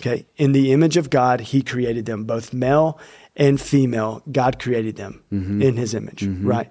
Okay. 0.00 0.24
In 0.36 0.52
the 0.52 0.72
image 0.72 0.96
of 0.96 1.10
God, 1.10 1.40
he 1.52 1.60
created 1.62 2.06
them, 2.06 2.24
both 2.24 2.54
male 2.54 2.98
and 3.36 3.60
female. 3.60 4.22
God 4.30 4.58
created 4.58 4.96
them 4.96 5.22
Mm-hmm. 5.30 5.60
in 5.60 5.76
his 5.76 5.92
image, 5.94 6.22
right? 6.54 6.70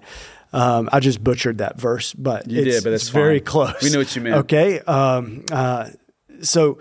Um, 0.52 0.88
I 0.92 0.98
just 0.98 1.22
butchered 1.22 1.58
that 1.58 1.78
verse, 1.78 2.12
but 2.14 2.50
You 2.50 2.62
it's, 2.62 2.76
did, 2.78 2.84
but 2.84 2.92
it's 2.94 3.10
very 3.10 3.40
close. 3.40 3.80
We 3.82 3.90
know 3.90 3.98
what 4.00 4.16
you 4.16 4.22
meant. 4.22 4.36
Okay. 4.44 4.80
Um, 4.80 5.44
uh, 5.52 5.90
so 6.42 6.78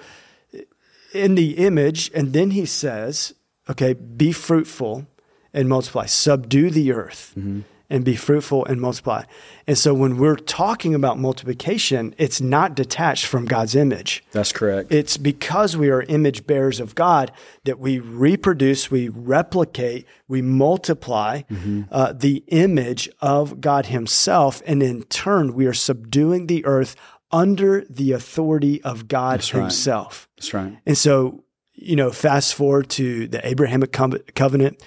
in 1.14 1.36
the 1.36 1.52
image, 1.58 2.12
and 2.14 2.34
then 2.34 2.52
he 2.52 2.66
says, 2.66 3.34
okay, 3.70 3.94
be 3.94 4.32
fruitful 4.32 5.06
and 5.54 5.68
multiply, 5.70 6.06
subdue 6.06 6.70
the 6.70 6.92
earth 6.92 7.34
Mm-hmm. 7.38 7.62
and 7.92 8.06
be 8.06 8.16
fruitful 8.16 8.66
and 8.66 8.80
multiply. 8.80 9.24
And 9.66 9.76
so 9.76 9.96
when 9.96 10.18
we're 10.18 10.36
talking 10.36 10.94
about 10.94 11.18
multiplication, 11.18 12.14
it's 12.20 12.40
not 12.40 12.76
detached 12.76 13.26
from 13.26 13.46
God's 13.46 13.74
image. 13.74 14.24
That's 14.32 14.52
correct. 14.52 14.92
It's 14.92 15.18
because 15.18 15.76
we 15.76 15.90
are 15.90 16.04
image 16.04 16.46
bearers 16.46 16.80
of 16.80 16.94
God 16.94 17.32
that 17.64 17.80
we 17.80 17.98
reproduce, 17.98 18.92
we 18.92 19.10
replicate, 19.10 20.06
we 20.28 20.42
multiply 20.44 21.42
Mm-hmm. 21.50 21.82
uh, 21.92 22.14
the 22.14 22.44
image 22.50 23.10
of 23.22 23.60
God 23.60 23.88
Himself. 23.88 24.62
And 24.68 24.84
in 24.84 25.02
turn, 25.04 25.56
we 25.56 25.66
are 25.66 25.74
subduing 25.74 26.46
the 26.46 26.64
earth 26.66 26.96
under 27.32 27.86
the 27.90 28.12
authority 28.12 28.82
of 28.84 29.08
God 29.08 29.40
That's 29.40 29.54
right. 29.54 29.62
Himself. 29.62 30.30
That's 30.38 30.54
right. 30.54 30.78
And 30.86 30.98
so, 30.98 31.44
you 31.74 31.96
know, 31.96 32.12
fast 32.12 32.56
forward 32.56 32.90
to 32.92 33.28
the 33.28 33.46
Abrahamic 33.48 33.92
covenant, 33.92 34.84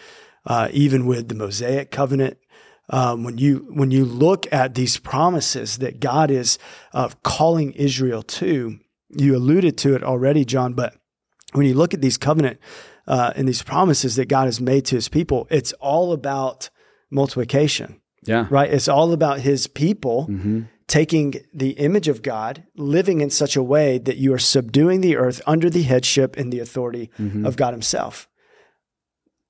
uh, 0.47 0.69
even 0.73 1.07
with 1.07 1.29
the 1.29 1.35
Mosaic 1.35 1.91
covenant. 1.91 2.39
Um, 2.91 3.23
when 3.25 3.39
you 3.39 3.69
when 3.71 3.91
you 3.91 4.05
look 4.05 4.53
at 4.53 4.75
these 4.75 4.99
promises 4.99 5.79
that 5.79 6.01
God 6.01 6.31
is 6.31 6.59
uh, 6.93 7.11
calling 7.23 7.73
Israel 7.73 8.23
to, 8.23 8.79
you 9.09 9.37
alluded 9.37 9.79
to 9.79 9.95
it 9.95 10.03
already, 10.03 10.45
John. 10.45 10.75
But 10.75 10.97
when 11.53 11.65
you 11.65 11.75
look 11.75 11.95
at 11.95 12.03
these 12.03 12.19
covenant 12.19 12.59
uh, 13.07 13.33
and 13.37 13.47
these 13.49 13.63
promises 13.63 14.17
that 14.17 14.29
God 14.29 14.47
has 14.47 14.61
made 14.61 14.85
to 14.87 14.97
His 14.97 15.09
people, 15.09 15.47
it's 15.49 15.73
all 15.75 16.13
about 16.13 16.71
multiplication 17.11 18.01
Yeah. 18.25 18.47
right? 18.51 18.73
It's 18.73 18.89
all 18.89 19.13
about 19.13 19.41
his 19.41 19.67
people 19.67 20.27
Mm-hmm. 20.29 20.61
Taking 20.93 21.33
the 21.55 21.71
image 21.71 22.07
of 22.07 22.21
God, 22.21 22.65
living 22.77 23.23
in 23.23 23.31
such 23.31 23.57
a 23.57 23.63
way 23.63 23.97
that 23.97 24.19
you 24.19 24.35
are 24.35 24.39
subduing 24.39 25.01
the 25.01 25.17
earth 25.17 25.41
under 25.47 25.71
the 25.71 25.85
headship 25.85 26.37
and 26.37 26.53
the 26.53 26.61
authority 26.61 27.11
Mm-hmm. 27.19 27.47
of 27.47 27.57
God 27.57 27.73
himself. 27.73 28.29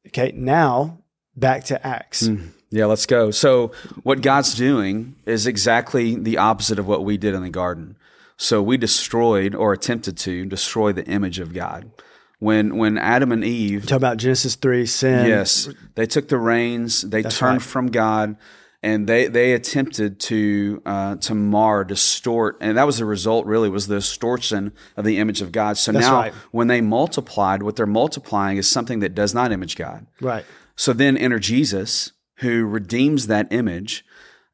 Okay, 0.07 0.31
now 0.37 0.98
back 1.35 1.64
to 1.64 1.85
Acts. 1.85 2.28
Mm. 2.28 2.50
Yeah, 2.70 2.87
let's 2.87 3.07
go. 3.07 3.33
So, 3.33 3.72
what 4.05 4.22
God's 4.22 4.55
doing 4.55 5.16
is 5.26 5.48
exactly 5.48 6.14
the 6.14 6.38
opposite 6.38 6.78
of 6.78 6.87
what 6.87 7.05
we 7.05 7.16
did 7.16 7.35
in 7.35 7.42
the 7.42 7.50
garden. 7.50 7.96
So, 8.37 8.62
we 8.62 8.76
destroyed 8.76 9.52
or 9.52 9.72
attempted 9.72 10.16
to 10.18 10.46
destroy 10.46 10.92
the 10.92 11.05
image 11.07 11.40
of 11.40 11.52
God. 11.52 11.90
When 12.38 12.76
when 12.76 12.98
Adam 12.98 13.33
and 13.33 13.44
Eve 13.44 13.87
Talk 13.87 13.96
about 13.96 14.16
Genesis 14.18 14.55
3, 14.55 14.87
sin. 14.87 15.26
Yes, 15.26 15.68
they 15.96 16.07
took 16.07 16.28
the 16.28 16.38
reins. 16.38 17.02
They 17.02 17.22
turned 17.22 17.62
right. 17.62 17.72
from 17.72 17.88
God, 17.88 18.37
and 18.82 19.06
they 19.06 19.28
they 19.28 19.52
attempted 19.52 20.18
to 20.20 20.82
uh, 20.84 21.16
to 21.16 21.34
mar, 21.34 21.84
distort, 21.84 22.56
and 22.60 22.76
that 22.76 22.84
was 22.84 22.98
the 22.98 23.04
result. 23.04 23.46
Really, 23.46 23.68
was 23.68 23.86
the 23.86 23.96
distortion 23.96 24.72
of 24.96 25.04
the 25.04 25.18
image 25.18 25.40
of 25.40 25.52
God. 25.52 25.76
So 25.76 25.92
That's 25.92 26.06
now, 26.06 26.14
right. 26.14 26.34
when 26.50 26.66
they 26.66 26.80
multiplied, 26.80 27.62
what 27.62 27.76
they're 27.76 27.86
multiplying 27.86 28.56
is 28.56 28.68
something 28.68 29.00
that 29.00 29.14
does 29.14 29.34
not 29.34 29.52
image 29.52 29.76
God. 29.76 30.06
Right. 30.20 30.44
So 30.74 30.92
then 30.92 31.16
enter 31.16 31.38
Jesus, 31.38 32.12
who 32.36 32.64
redeems 32.66 33.28
that 33.28 33.52
image. 33.52 34.04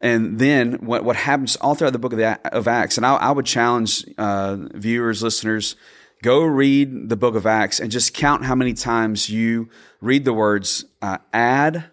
And 0.00 0.38
then 0.38 0.74
what, 0.74 1.02
what 1.02 1.16
happens 1.16 1.56
all 1.56 1.74
throughout 1.74 1.92
the 1.92 1.98
book 1.98 2.12
of, 2.12 2.18
the, 2.18 2.38
of 2.56 2.68
Acts, 2.68 2.96
and 2.96 3.04
I, 3.04 3.16
I 3.16 3.32
would 3.32 3.46
challenge 3.46 4.04
uh, 4.16 4.56
viewers, 4.74 5.24
listeners, 5.24 5.74
go 6.22 6.42
read 6.42 7.08
the 7.08 7.16
book 7.16 7.34
of 7.34 7.46
Acts 7.46 7.80
and 7.80 7.90
just 7.90 8.14
count 8.14 8.44
how 8.44 8.54
many 8.54 8.74
times 8.74 9.28
you 9.28 9.68
read 10.00 10.24
the 10.24 10.32
words 10.32 10.84
uh, 11.02 11.18
add 11.32 11.90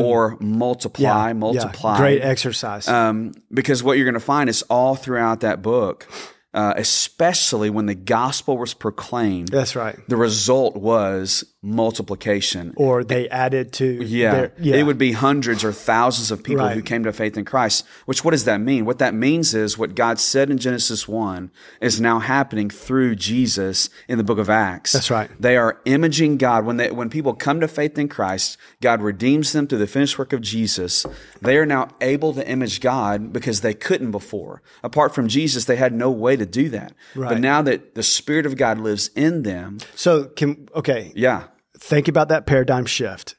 or 0.00 0.36
multiply, 0.40 1.32
multiply. 1.32 1.96
Great 1.96 2.22
exercise. 2.22 2.86
Um, 2.88 3.32
because 3.52 3.82
what 3.82 3.96
you're 3.96 4.04
going 4.04 4.14
to 4.14 4.20
find 4.20 4.50
is 4.50 4.62
all 4.62 4.94
throughout 4.94 5.40
that 5.40 5.62
book, 5.62 6.06
uh, 6.54 6.72
especially 6.76 7.68
when 7.70 7.86
the 7.86 7.94
gospel 7.94 8.56
was 8.58 8.72
proclaimed, 8.74 9.48
That's 9.48 9.76
right. 9.76 9.96
the 10.08 10.16
result 10.16 10.76
was 10.76 11.44
multiplication. 11.62 12.72
Or 12.76 13.02
they 13.04 13.28
added 13.28 13.72
to 13.74 13.84
Yeah. 14.04 14.30
their- 14.32 14.52
yeah. 14.60 14.76
It 14.76 14.84
would 14.84 14.96
be 14.98 15.12
hundreds 15.12 15.64
or 15.64 15.72
thousands 15.72 16.30
of 16.30 16.42
people 16.42 16.64
Right. 16.64 16.74
who 16.76 16.82
came 16.82 17.02
to 17.04 17.12
faith 17.12 17.36
in 17.36 17.44
Christ. 17.44 17.84
Which, 18.06 18.24
what 18.24 18.30
does 18.30 18.44
that 18.44 18.60
mean? 18.60 18.84
What 18.84 18.98
that 18.98 19.12
means 19.14 19.54
is 19.54 19.76
what 19.76 19.94
God 19.94 20.18
said 20.20 20.50
in 20.50 20.58
Genesis 20.58 21.08
1 21.08 21.50
is 21.80 22.00
now 22.00 22.20
happening 22.20 22.70
through 22.70 23.16
Jesus 23.16 23.90
in 24.08 24.18
the 24.18 24.24
book 24.24 24.38
of 24.38 24.48
Acts. 24.48 24.92
That's 24.92 25.10
right. 25.10 25.28
They 25.38 25.56
are 25.56 25.78
imaging 25.84 26.36
God. 26.38 26.64
When 26.64 26.76
they, 26.76 26.90
when 26.90 27.10
people 27.10 27.34
come 27.34 27.60
to 27.60 27.68
faith 27.68 27.98
in 27.98 28.08
Christ, 28.08 28.56
God 28.80 29.02
redeems 29.02 29.52
them 29.52 29.66
through 29.66 29.78
the 29.78 29.86
finished 29.86 30.18
work 30.18 30.32
of 30.32 30.40
Jesus. 30.40 31.04
They 31.42 31.56
are 31.58 31.66
now 31.66 31.88
able 32.00 32.32
to 32.34 32.48
image 32.48 32.80
God 32.80 33.32
because 33.32 33.60
they 33.60 33.74
couldn't 33.74 34.12
before. 34.12 34.62
Apart 34.84 35.14
from 35.14 35.28
Jesus, 35.28 35.64
they 35.64 35.76
had 35.76 35.92
no 35.92 36.10
way 36.10 36.36
to 36.38 36.46
do 36.46 36.68
that. 36.70 36.92
But 37.14 37.40
now 37.40 37.62
that 37.62 37.94
the 37.94 38.02
Spirit 38.02 38.46
of 38.46 38.56
God 38.56 38.78
lives 38.78 39.10
in 39.14 39.42
them, 39.42 39.78
so 39.94 40.24
can 40.24 40.68
okay, 40.74 41.12
yeah, 41.14 41.44
think 41.78 42.08
about 42.08 42.28
that 42.28 42.46
paradigm 42.46 42.86
shift. 42.86 43.34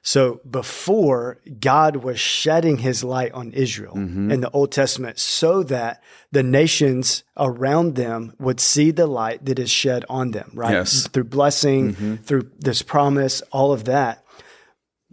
So 0.00 0.40
before 0.48 1.38
God 1.60 1.96
was 1.96 2.18
shedding 2.20 2.78
his 2.78 3.04
light 3.04 3.32
on 3.32 3.50
Israel 3.52 3.94
Mm-hmm. 3.94 4.30
in 4.30 4.40
the 4.40 4.50
Old 4.50 4.72
Testament 4.72 5.18
so 5.18 5.62
that 5.64 6.02
the 6.30 6.42
nations 6.42 7.24
around 7.36 7.96
them 7.96 8.32
would 8.38 8.60
see 8.60 8.90
the 8.90 9.06
light 9.08 9.44
that 9.44 9.58
is 9.58 9.70
shed 9.70 10.04
on 10.08 10.30
them, 10.30 10.52
right? 10.54 10.72
Yes. 10.72 11.00
Mm-hmm. 11.02 11.12
Through 11.12 11.24
blessing, 11.24 12.18
through 12.18 12.50
this 12.58 12.80
promise, 12.80 13.42
all 13.52 13.72
of 13.72 13.84
that. 13.84 14.24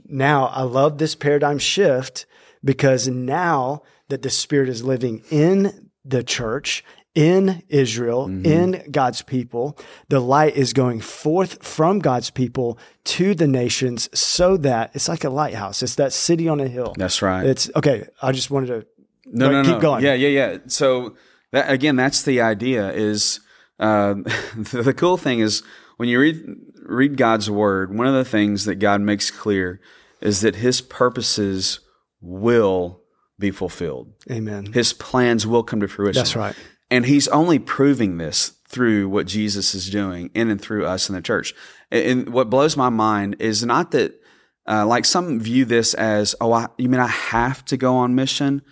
Now, 0.07 0.45
I 0.47 0.61
love 0.61 0.97
this 0.97 1.15
paradigm 1.15 1.57
shift 1.57 2.25
because 2.63 3.07
now 3.07 3.81
that 4.09 4.21
the 4.21 4.29
Spirit 4.29 4.69
is 4.69 4.83
living 4.83 5.23
in 5.31 5.89
the 6.05 6.23
church, 6.23 6.83
in 7.15 7.63
Israel, 7.69 8.27
Mm-hmm. 8.27 8.45
in 8.45 8.91
God's 8.91 9.21
people, 9.21 9.77
the 10.09 10.19
light 10.19 10.55
is 10.55 10.73
going 10.73 10.99
forth 11.01 11.63
from 11.65 11.99
God's 11.99 12.29
people 12.29 12.77
to 13.05 13.33
the 13.33 13.47
nations 13.47 14.09
so 14.13 14.57
that 14.57 14.91
it's 14.93 15.07
like 15.07 15.23
a 15.23 15.29
lighthouse. 15.29 15.81
It's 15.81 15.95
that 15.95 16.11
city 16.13 16.47
on 16.49 16.59
a 16.59 16.67
hill. 16.67 16.93
that's 16.97 17.21
right. 17.21 17.45
It's 17.45 17.71
okay. 17.75 18.07
I 18.21 18.31
just 18.33 18.51
wanted 18.51 18.67
to 18.67 18.85
No, 19.25 19.49
no, 19.51 19.63
keep 19.63 19.71
no. 19.75 19.79
going. 19.79 20.03
Yeah, 20.03 20.13
yeah, 20.13 20.27
yeah. 20.27 20.57
So 20.67 21.15
that 21.51 21.71
again, 21.71 21.95
that's 21.95 22.21
the 22.23 22.41
idea. 22.41 22.91
Is 22.91 23.39
uh, 23.79 24.13
the, 24.57 24.81
the 24.83 24.93
cool 24.93 25.15
thing 25.17 25.39
is 25.39 25.63
when 25.97 26.09
you 26.09 26.19
read 26.19 26.43
read 26.83 27.15
God's 27.17 27.49
word, 27.49 27.95
one 27.97 28.07
of 28.07 28.13
the 28.13 28.25
things 28.25 28.65
that 28.65 28.75
God 28.75 28.99
makes 29.01 29.31
clear 29.31 29.79
is 30.21 30.41
that 30.41 30.55
His 30.57 30.81
purposes 30.81 31.79
will 32.21 33.01
be 33.39 33.51
fulfilled. 33.51 34.13
Amen. 34.31 34.71
His 34.73 34.93
plans 34.93 35.45
will 35.47 35.63
come 35.63 35.79
to 35.81 35.87
fruition. 35.87 36.19
That's 36.19 36.35
right. 36.35 36.55
And 36.89 37.05
He's 37.05 37.27
only 37.29 37.59
proving 37.59 38.17
this 38.17 38.53
through 38.67 39.09
what 39.09 39.27
Jesus 39.27 39.75
is 39.75 39.89
doing 39.89 40.29
in 40.33 40.49
and 40.49 40.61
through 40.61 40.85
us 40.85 41.09
in 41.09 41.15
the 41.15 41.21
church. 41.21 41.53
And 41.91 42.29
what 42.29 42.49
blows 42.49 42.75
my 42.75 42.89
mind 42.89 43.37
is 43.39 43.65
not 43.65 43.91
that 43.91 44.19
Uh, 44.67 44.83
like 44.83 45.05
some 45.05 45.39
view 45.39 45.63
this 45.63 45.93
as, 45.93 46.35
oh, 46.41 46.51
I, 46.51 46.65
you 46.79 46.89
mean 46.89 46.99
I 46.99 47.05
have 47.05 47.63
to 47.65 47.77
go 47.77 47.97
on 47.97 48.15
mission? 48.15 48.63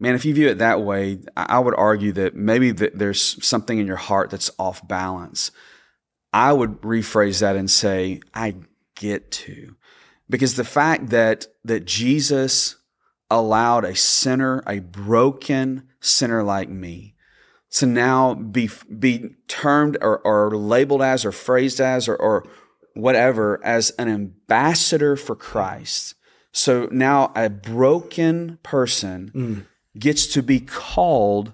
Man, 0.00 0.16
if 0.16 0.24
you 0.24 0.34
view 0.34 0.48
it 0.48 0.58
that 0.58 0.82
way, 0.82 1.20
I 1.36 1.60
would 1.60 1.76
argue 1.78 2.10
that 2.14 2.34
maybe 2.34 2.72
there's 2.72 3.38
something 3.46 3.78
in 3.78 3.86
your 3.86 4.02
heart 4.08 4.30
that's 4.30 4.50
off 4.58 4.82
balance. 4.88 5.52
I 6.32 6.52
would 6.52 6.82
rephrase 6.82 7.38
that 7.38 7.54
and 7.54 7.70
say, 7.70 8.22
I 8.34 8.56
get 8.96 9.30
to. 9.46 9.76
Because 10.28 10.56
the 10.56 10.64
fact 10.64 11.10
that 11.10 11.46
that 11.64 11.84
Jesus 11.84 12.74
allowed 13.30 13.84
a 13.84 13.94
sinner, 13.94 14.64
a 14.66 14.80
broken 14.80 15.86
sinner 16.00 16.42
like 16.42 16.68
me, 16.68 17.13
to 17.74 17.86
now 17.86 18.34
be 18.34 18.70
be 18.98 19.30
termed 19.48 19.98
or, 20.00 20.18
or 20.20 20.56
labeled 20.56 21.02
as 21.02 21.24
or 21.24 21.32
phrased 21.32 21.80
as 21.80 22.08
or, 22.08 22.16
or 22.16 22.46
whatever 22.94 23.60
as 23.64 23.90
an 23.98 24.08
ambassador 24.08 25.16
for 25.16 25.34
Christ. 25.34 26.14
So 26.52 26.88
now 26.92 27.32
a 27.34 27.50
broken 27.50 28.58
person 28.62 29.32
mm. 29.34 29.66
gets 29.98 30.28
to 30.28 30.42
be 30.42 30.60
called 30.60 31.52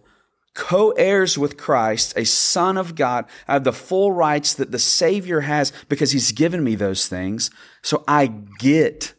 co 0.53 0.91
heirs 0.91 1.39
with 1.39 1.57
Christ, 1.57 2.13
a 2.17 2.27
son 2.27 2.77
of 2.77 2.95
God. 2.95 3.25
I 3.49 3.55
have 3.55 3.65
the 3.65 3.73
full 3.73 4.13
rights 4.13 4.53
that 4.55 4.73
the 4.73 4.79
Savior 4.79 5.41
has 5.41 5.73
because 5.89 6.13
He's 6.13 6.33
given 6.33 6.63
me 6.63 6.75
those 6.75 7.09
things. 7.09 7.51
So 7.81 8.05
I 8.07 8.27
get 8.59 9.15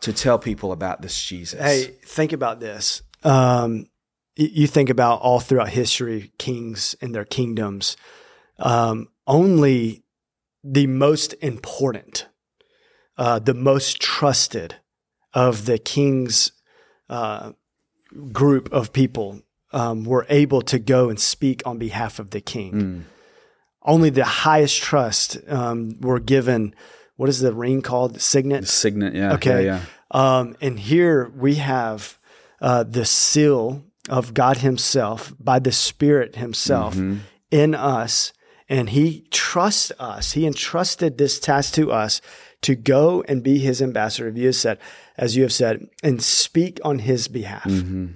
to 0.00 0.12
tell 0.14 0.38
people 0.38 0.72
about 0.72 1.02
this 1.02 1.22
Jesus. 1.22 1.60
Hey, 1.60 1.96
think 2.02 2.32
about 2.32 2.60
this. 2.60 3.02
Um, 3.22 3.88
you 4.36 4.66
think 4.66 4.90
about 4.90 5.20
all 5.22 5.40
throughout 5.40 5.70
history, 5.70 6.32
kings 6.38 6.94
and 7.00 7.14
their 7.14 7.24
kingdoms. 7.24 7.96
Um, 8.58 9.08
only 9.26 10.04
the 10.62 10.86
most 10.86 11.34
important, 11.40 12.26
uh, 13.16 13.38
the 13.38 13.54
most 13.54 14.00
trusted 14.00 14.76
of 15.32 15.66
the 15.66 15.78
king's 15.78 16.52
uh, 17.08 17.52
group 18.32 18.72
of 18.72 18.92
people 18.92 19.40
um, 19.72 20.04
were 20.04 20.26
able 20.28 20.62
to 20.62 20.78
go 20.78 21.08
and 21.08 21.18
speak 21.18 21.62
on 21.66 21.78
behalf 21.78 22.18
of 22.18 22.30
the 22.30 22.40
king. 22.40 22.72
Mm. 22.72 23.02
Only 23.82 24.10
the 24.10 24.24
highest 24.24 24.82
trust 24.82 25.38
um, 25.48 26.00
were 26.00 26.20
given. 26.20 26.74
What 27.16 27.28
is 27.28 27.40
the 27.40 27.54
ring 27.54 27.82
called? 27.82 28.14
The 28.14 28.20
signet. 28.20 28.62
The 28.62 28.66
signet. 28.66 29.14
Yeah. 29.14 29.34
Okay. 29.34 29.64
Yeah. 29.64 29.80
yeah. 29.80 30.38
Um, 30.38 30.56
and 30.60 30.78
here 30.78 31.32
we 31.36 31.56
have 31.56 32.18
uh, 32.60 32.84
the 32.84 33.04
seal 33.04 33.84
of 34.08 34.34
God 34.34 34.58
Himself 34.58 35.32
by 35.38 35.58
the 35.58 35.72
Spirit 35.72 36.36
Himself 36.36 36.94
mm-hmm. 36.94 37.18
in 37.50 37.74
us, 37.74 38.32
and 38.68 38.90
He 38.90 39.26
trusts 39.30 39.92
us. 39.98 40.32
He 40.32 40.46
entrusted 40.46 41.18
this 41.18 41.38
task 41.40 41.74
to 41.74 41.92
us 41.92 42.20
to 42.62 42.74
go 42.74 43.22
and 43.28 43.42
be 43.42 43.58
His 43.58 43.82
ambassador. 43.82 44.28
As 44.28 44.36
you 44.36 44.46
have 44.46 44.54
said, 44.54 44.78
as 45.16 45.36
you 45.36 45.42
have 45.42 45.52
said, 45.52 45.86
and 46.02 46.22
speak 46.22 46.80
on 46.84 47.00
His 47.00 47.28
behalf. 47.28 47.64
Mm-hmm. 47.64 48.06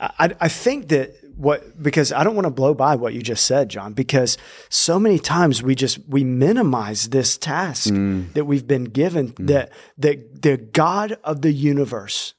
I, 0.00 0.34
I 0.40 0.48
think 0.48 0.88
that 0.88 1.14
what 1.38 1.80
because 1.80 2.12
I 2.12 2.24
don't 2.24 2.34
want 2.34 2.46
to 2.46 2.50
blow 2.50 2.74
by 2.74 2.96
what 2.96 3.14
you 3.14 3.22
just 3.22 3.46
said, 3.46 3.68
John, 3.68 3.92
because 3.92 4.36
so 4.68 4.98
many 4.98 5.18
times 5.18 5.62
we 5.62 5.74
just 5.74 5.98
we 6.08 6.24
minimize 6.24 7.10
this 7.10 7.38
task 7.38 7.90
mm. 7.90 8.32
that 8.32 8.44
we've 8.44 8.66
been 8.66 8.84
given 8.84 9.32
mm. 9.32 9.46
that 9.46 9.70
that 9.98 10.42
the 10.42 10.56
God 10.56 11.16
of 11.22 11.42
the 11.42 11.52
universe, 11.52 12.34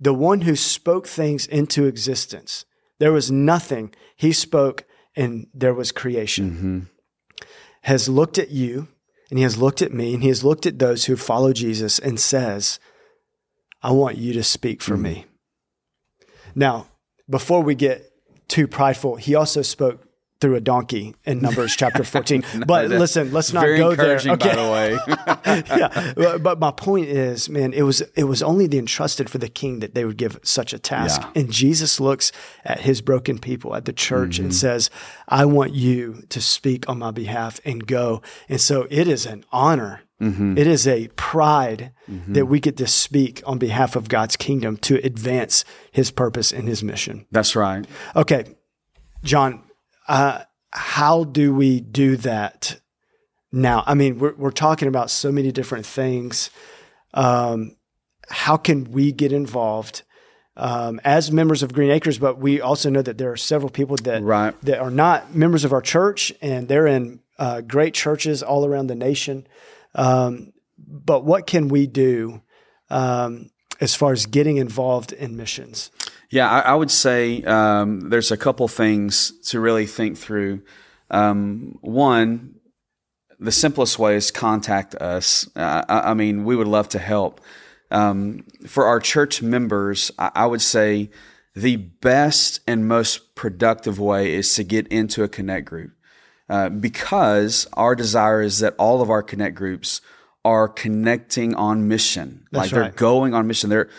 the 0.00 0.14
one 0.14 0.42
who 0.42 0.56
spoke 0.56 1.06
things 1.06 1.46
into 1.46 1.84
existence, 1.84 2.64
there 2.98 3.12
was 3.12 3.30
nothing. 3.30 3.94
He 4.16 4.32
spoke 4.32 4.84
and 5.14 5.46
there 5.52 5.74
was 5.74 5.92
creation. 5.92 6.50
Mm-hmm. 6.50 6.80
Has 7.82 8.08
looked 8.08 8.38
at 8.38 8.50
you 8.50 8.88
and 9.28 9.38
he 9.38 9.42
has 9.42 9.58
looked 9.58 9.82
at 9.82 9.92
me 9.92 10.14
and 10.14 10.22
he 10.22 10.28
has 10.28 10.44
looked 10.44 10.66
at 10.66 10.78
those 10.78 11.04
who 11.04 11.16
follow 11.16 11.52
Jesus 11.52 11.98
and 11.98 12.18
says, 12.18 12.78
I 13.82 13.92
want 13.92 14.18
you 14.18 14.32
to 14.34 14.42
speak 14.42 14.82
for 14.82 14.96
mm. 14.96 15.02
me. 15.02 15.26
Now, 16.54 16.88
before 17.28 17.62
we 17.62 17.74
get 17.74 18.10
too 18.48 18.66
prideful, 18.66 19.16
he 19.16 19.34
also 19.34 19.62
spoke 19.62 20.06
through 20.40 20.56
a 20.56 20.60
donkey 20.60 21.14
in 21.24 21.40
Numbers 21.40 21.76
chapter 21.76 22.02
14. 22.04 22.44
no, 22.54 22.66
but 22.66 22.88
listen, 22.88 23.32
let's 23.32 23.52
not 23.52 23.64
go 23.64 23.94
there. 23.94 24.16
Okay. 24.16 24.36
By 24.36 24.54
the 24.54 24.70
way. 24.70 26.14
yeah. 26.16 26.38
But 26.38 26.58
my 26.58 26.70
point 26.70 27.08
is, 27.08 27.48
man, 27.48 27.72
it 27.72 27.82
was 27.82 28.00
it 28.16 28.24
was 28.24 28.42
only 28.42 28.66
the 28.66 28.78
entrusted 28.78 29.28
for 29.28 29.38
the 29.38 29.48
king 29.48 29.80
that 29.80 29.94
they 29.94 30.04
would 30.04 30.16
give 30.16 30.38
such 30.42 30.72
a 30.72 30.78
task. 30.78 31.20
Yeah. 31.22 31.42
And 31.42 31.52
Jesus 31.52 32.00
looks 32.00 32.32
at 32.64 32.80
his 32.80 33.00
broken 33.00 33.38
people 33.38 33.74
at 33.74 33.84
the 33.84 33.92
church 33.92 34.36
mm-hmm. 34.36 34.44
and 34.44 34.54
says, 34.54 34.90
I 35.28 35.44
want 35.44 35.74
you 35.74 36.22
to 36.30 36.40
speak 36.40 36.88
on 36.88 36.98
my 36.98 37.10
behalf 37.10 37.60
and 37.64 37.86
go. 37.86 38.22
And 38.48 38.60
so 38.60 38.86
it 38.90 39.08
is 39.08 39.26
an 39.26 39.44
honor 39.52 40.02
Mm-hmm. 40.20 40.58
It 40.58 40.66
is 40.66 40.86
a 40.86 41.08
pride 41.16 41.92
mm-hmm. 42.08 42.34
that 42.34 42.46
we 42.46 42.60
get 42.60 42.76
to 42.76 42.86
speak 42.86 43.42
on 43.46 43.58
behalf 43.58 43.96
of 43.96 44.08
God's 44.08 44.36
kingdom 44.36 44.76
to 44.78 44.96
advance 45.04 45.64
his 45.92 46.10
purpose 46.10 46.52
and 46.52 46.68
his 46.68 46.82
mission. 46.82 47.26
That's 47.30 47.56
right. 47.56 47.86
Okay, 48.14 48.44
John, 49.24 49.62
uh, 50.10 50.42
how 50.72 51.22
do 51.22 51.54
we 51.54 51.80
do 51.80 52.16
that 52.16 52.80
now? 53.52 53.84
I 53.86 53.94
mean, 53.94 54.18
we're, 54.18 54.34
we're 54.34 54.50
talking 54.50 54.88
about 54.88 55.08
so 55.08 55.30
many 55.30 55.52
different 55.52 55.86
things. 55.86 56.50
Um, 57.14 57.76
how 58.28 58.56
can 58.56 58.90
we 58.90 59.12
get 59.12 59.32
involved? 59.32 60.02
Um, 60.56 61.00
as 61.04 61.30
members 61.30 61.62
of 61.62 61.72
Green 61.72 61.90
Acres, 61.90 62.18
but 62.18 62.38
we 62.38 62.60
also 62.60 62.90
know 62.90 63.02
that 63.02 63.18
there 63.18 63.30
are 63.30 63.36
several 63.36 63.70
people 63.70 63.96
that 63.98 64.22
right. 64.22 64.60
that 64.62 64.80
are 64.80 64.90
not 64.90 65.34
members 65.34 65.64
of 65.64 65.72
our 65.72 65.80
church, 65.80 66.32
and 66.42 66.66
they're 66.66 66.88
in 66.88 67.20
uh, 67.38 67.60
great 67.60 67.94
churches 67.94 68.42
all 68.42 68.66
around 68.66 68.88
the 68.88 68.96
nation. 68.96 69.46
Um, 69.94 70.52
but 70.76 71.24
what 71.24 71.46
can 71.46 71.68
we 71.68 71.86
do 71.86 72.42
um, 72.90 73.50
as 73.80 73.94
far 73.94 74.12
as 74.12 74.26
getting 74.26 74.56
involved 74.56 75.12
in 75.12 75.36
missions? 75.36 75.92
Yeah, 76.30 76.48
I, 76.48 76.60
I 76.60 76.74
would 76.74 76.90
say 76.90 77.42
um, 77.42 78.08
there's 78.08 78.30
a 78.30 78.36
couple 78.36 78.68
things 78.68 79.32
to 79.48 79.58
really 79.58 79.86
think 79.86 80.16
through. 80.16 80.62
Um, 81.10 81.78
one, 81.80 82.54
the 83.40 83.50
simplest 83.50 83.98
way 83.98 84.14
is 84.14 84.30
contact 84.30 84.94
us. 84.94 85.48
Uh, 85.56 85.82
I, 85.88 86.10
I, 86.10 86.14
mean, 86.14 86.44
we 86.44 86.54
would 86.54 86.68
love 86.68 86.88
to 86.90 86.98
help. 87.00 87.40
Um, 87.90 88.44
for 88.66 88.86
our 88.86 89.00
church 89.00 89.42
members, 89.42 90.12
I, 90.18 90.30
I 90.36 90.46
would 90.46 90.62
say 90.62 91.10
the 91.56 91.76
best 91.76 92.60
and 92.66 92.86
most 92.86 93.34
productive 93.34 93.98
way 93.98 94.32
is 94.32 94.54
to 94.54 94.62
get 94.62 94.86
into 94.88 95.24
a 95.24 95.28
connect 95.28 95.66
group. 95.66 95.92
Uh, 96.48 96.68
because 96.68 97.66
our 97.74 97.94
desire 97.94 98.42
is 98.42 98.58
that 98.58 98.74
all 98.78 99.02
of 99.02 99.10
our 99.10 99.22
connect 99.22 99.54
groups 99.54 100.00
are 100.44 100.68
connecting 100.68 101.54
on 101.54 101.86
mission. 101.86 102.46
That's 102.50 102.64
like 102.64 102.70
they're 102.70 102.82
right. 102.82 102.96
going 102.96 103.34
on 103.34 103.46
mission. 103.46 103.68
They're 103.68 103.90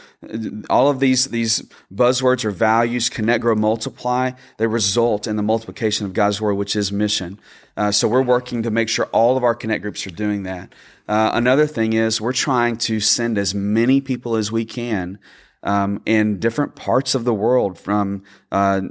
all 0.69 0.89
of 0.89 0.99
these 0.99 1.25
these 1.25 1.62
buzzwords 1.93 2.43
or 2.43 2.51
values, 2.51 3.10
connect, 3.10 3.41
grow, 3.41 3.56
multiply. 3.56 4.32
They 4.58 4.67
result 4.67 5.27
in 5.27 5.36
the 5.36 5.43
multiplication 5.43 6.06
of 6.06 6.13
God's 6.13 6.41
word, 6.41 6.56
which 6.56 6.75
is 6.75 6.91
mission. 6.91 7.39
Uh, 7.77 7.91
so 7.91 8.08
we're 8.08 8.23
working 8.23 8.63
to 8.63 8.71
make 8.71 8.89
sure 8.89 9.06
all 9.08 9.38
of 9.38 9.43
our 9.43 9.54
connect 9.54 9.84
groups 9.84 10.06
are 10.08 10.12
doing 10.12 10.43
that. 10.43 10.73
Uh, 11.08 11.30
another 11.34 11.67
thing 11.67 11.93
is 11.93 12.19
we're 12.19 12.34
trying 12.34 12.77
to 12.77 12.99
send 12.99 13.38
as 13.38 13.54
many 13.54 14.01
people 14.01 14.36
as 14.36 14.51
we 14.51 14.65
can 14.65 15.19
um, 15.63 16.01
in 16.06 16.39
different 16.39 16.75
parts 16.75 17.13
of 17.13 17.23
the 17.23 17.34
world, 17.34 17.77
from 17.77 18.23
uh, 18.51 18.82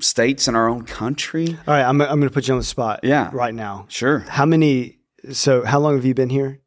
states 0.00 0.46
in 0.46 0.54
our 0.54 0.68
own 0.68 0.84
country. 0.84 1.48
All 1.66 1.74
right, 1.74 1.82
I'm, 1.82 2.00
I'm 2.00 2.20
going 2.20 2.22
to 2.22 2.30
put 2.30 2.48
you 2.48 2.54
on 2.54 2.60
the 2.60 2.64
spot. 2.64 3.00
Yeah. 3.02 3.30
Right 3.32 3.54
now. 3.54 3.86
Sure. 3.88 4.20
How 4.20 4.46
many? 4.46 4.98
So, 5.32 5.64
how 5.64 5.78
long 5.78 5.96
have 5.96 6.04
you 6.04 6.14
been 6.14 6.30
here? 6.30 6.61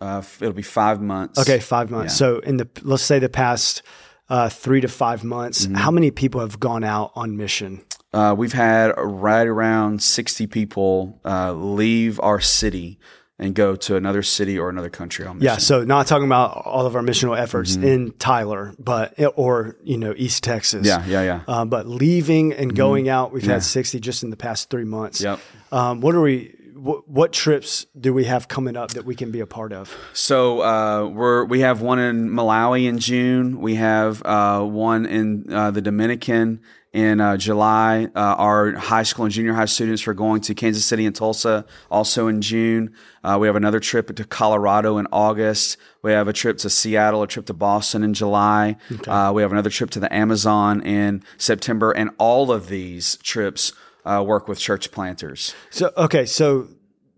Uh, 0.00 0.22
it'll 0.40 0.52
be 0.52 0.62
five 0.62 1.00
months. 1.00 1.38
Okay, 1.38 1.58
five 1.58 1.90
months. 1.90 2.14
Yeah. 2.14 2.18
So, 2.18 2.38
in 2.40 2.56
the 2.58 2.68
let's 2.82 3.02
say 3.02 3.18
the 3.18 3.28
past 3.28 3.82
uh, 4.28 4.48
three 4.48 4.80
to 4.80 4.88
five 4.88 5.24
months, 5.24 5.66
mm-hmm. 5.66 5.74
how 5.74 5.90
many 5.90 6.10
people 6.10 6.40
have 6.40 6.60
gone 6.60 6.84
out 6.84 7.12
on 7.14 7.36
mission? 7.36 7.82
Uh, 8.12 8.34
we've 8.36 8.52
had 8.52 8.92
right 8.96 9.46
around 9.46 10.02
sixty 10.02 10.46
people 10.46 11.20
uh, 11.24 11.52
leave 11.52 12.18
our 12.20 12.40
city 12.40 12.98
and 13.40 13.54
go 13.54 13.76
to 13.76 13.94
another 13.94 14.22
city 14.22 14.58
or 14.58 14.68
another 14.68 14.90
country 14.90 15.24
on 15.24 15.38
mission. 15.38 15.46
Yeah, 15.46 15.58
so 15.58 15.84
not 15.84 16.06
talking 16.06 16.26
about 16.26 16.66
all 16.66 16.86
of 16.86 16.96
our 16.96 17.02
missional 17.02 17.38
efforts 17.38 17.76
mm-hmm. 17.76 17.86
in 17.86 18.12
Tyler, 18.12 18.74
but 18.78 19.14
or 19.36 19.76
you 19.84 19.96
know 19.96 20.14
East 20.16 20.42
Texas. 20.42 20.86
Yeah, 20.86 21.04
yeah, 21.06 21.22
yeah. 21.22 21.40
Um, 21.46 21.68
but 21.68 21.86
leaving 21.86 22.52
and 22.52 22.70
mm-hmm. 22.70 22.76
going 22.76 23.04
mm-hmm. 23.04 23.14
out, 23.14 23.32
we've 23.32 23.44
yeah. 23.44 23.54
had 23.54 23.62
sixty 23.62 24.00
just 24.00 24.22
in 24.22 24.30
the 24.30 24.36
past 24.36 24.70
three 24.70 24.84
months. 24.84 25.20
Yep. 25.20 25.40
Um, 25.70 26.00
what 26.00 26.14
are 26.14 26.20
we? 26.20 26.54
What, 26.78 27.08
what, 27.08 27.32
trips 27.32 27.86
do 27.98 28.14
we 28.14 28.24
have 28.24 28.46
coming 28.46 28.76
up 28.76 28.90
that 28.90 29.04
we 29.04 29.14
can 29.14 29.30
be 29.30 29.40
a 29.40 29.46
part 29.46 29.72
of? 29.72 29.94
So 30.12 30.62
uh, 30.62 31.08
we're 31.08 31.44
we 31.44 31.60
have 31.60 31.80
one 31.80 31.98
in 31.98 32.30
Malawi 32.30 32.86
in 32.86 32.98
June. 32.98 33.60
We 33.60 33.74
have 33.74 34.22
uh, 34.24 34.62
one 34.62 35.04
in 35.04 35.52
uh, 35.52 35.72
the 35.72 35.82
Dominican 35.82 36.60
in 36.92 37.20
uh, 37.20 37.36
July. 37.36 38.08
Uh, 38.14 38.18
our 38.18 38.72
high 38.72 39.02
school 39.02 39.24
and 39.24 39.34
junior 39.34 39.52
high 39.52 39.66
students 39.66 40.06
are 40.06 40.14
going 40.14 40.40
to 40.42 40.54
Kansas 40.54 40.84
City 40.84 41.04
and 41.04 41.14
Tulsa 41.14 41.66
also 41.90 42.28
in 42.28 42.40
June. 42.40 42.94
Uh, 43.22 43.36
we 43.40 43.46
have 43.46 43.56
another 43.56 43.80
trip 43.80 44.14
to 44.14 44.24
Colorado 44.24 44.98
in 44.98 45.06
August. 45.12 45.76
We 46.02 46.12
have 46.12 46.28
a 46.28 46.32
trip 46.32 46.58
to 46.58 46.70
Seattle, 46.70 47.22
a 47.22 47.26
trip 47.26 47.46
to 47.46 47.54
Boston 47.54 48.02
in 48.02 48.14
July. 48.14 48.76
Okay. 48.90 49.10
Uh, 49.10 49.32
we 49.32 49.42
have 49.42 49.52
another 49.52 49.70
trip 49.70 49.90
to 49.90 50.00
the 50.00 50.12
Amazon 50.12 50.80
in 50.82 51.22
September. 51.36 51.92
And 51.92 52.10
all 52.18 52.50
of 52.50 52.68
these 52.68 53.16
trips 53.18 53.72
uh, 54.08 54.22
work 54.22 54.48
with 54.48 54.58
church 54.58 54.90
planters. 54.90 55.54
So, 55.70 55.92
okay. 55.96 56.26
So 56.26 56.68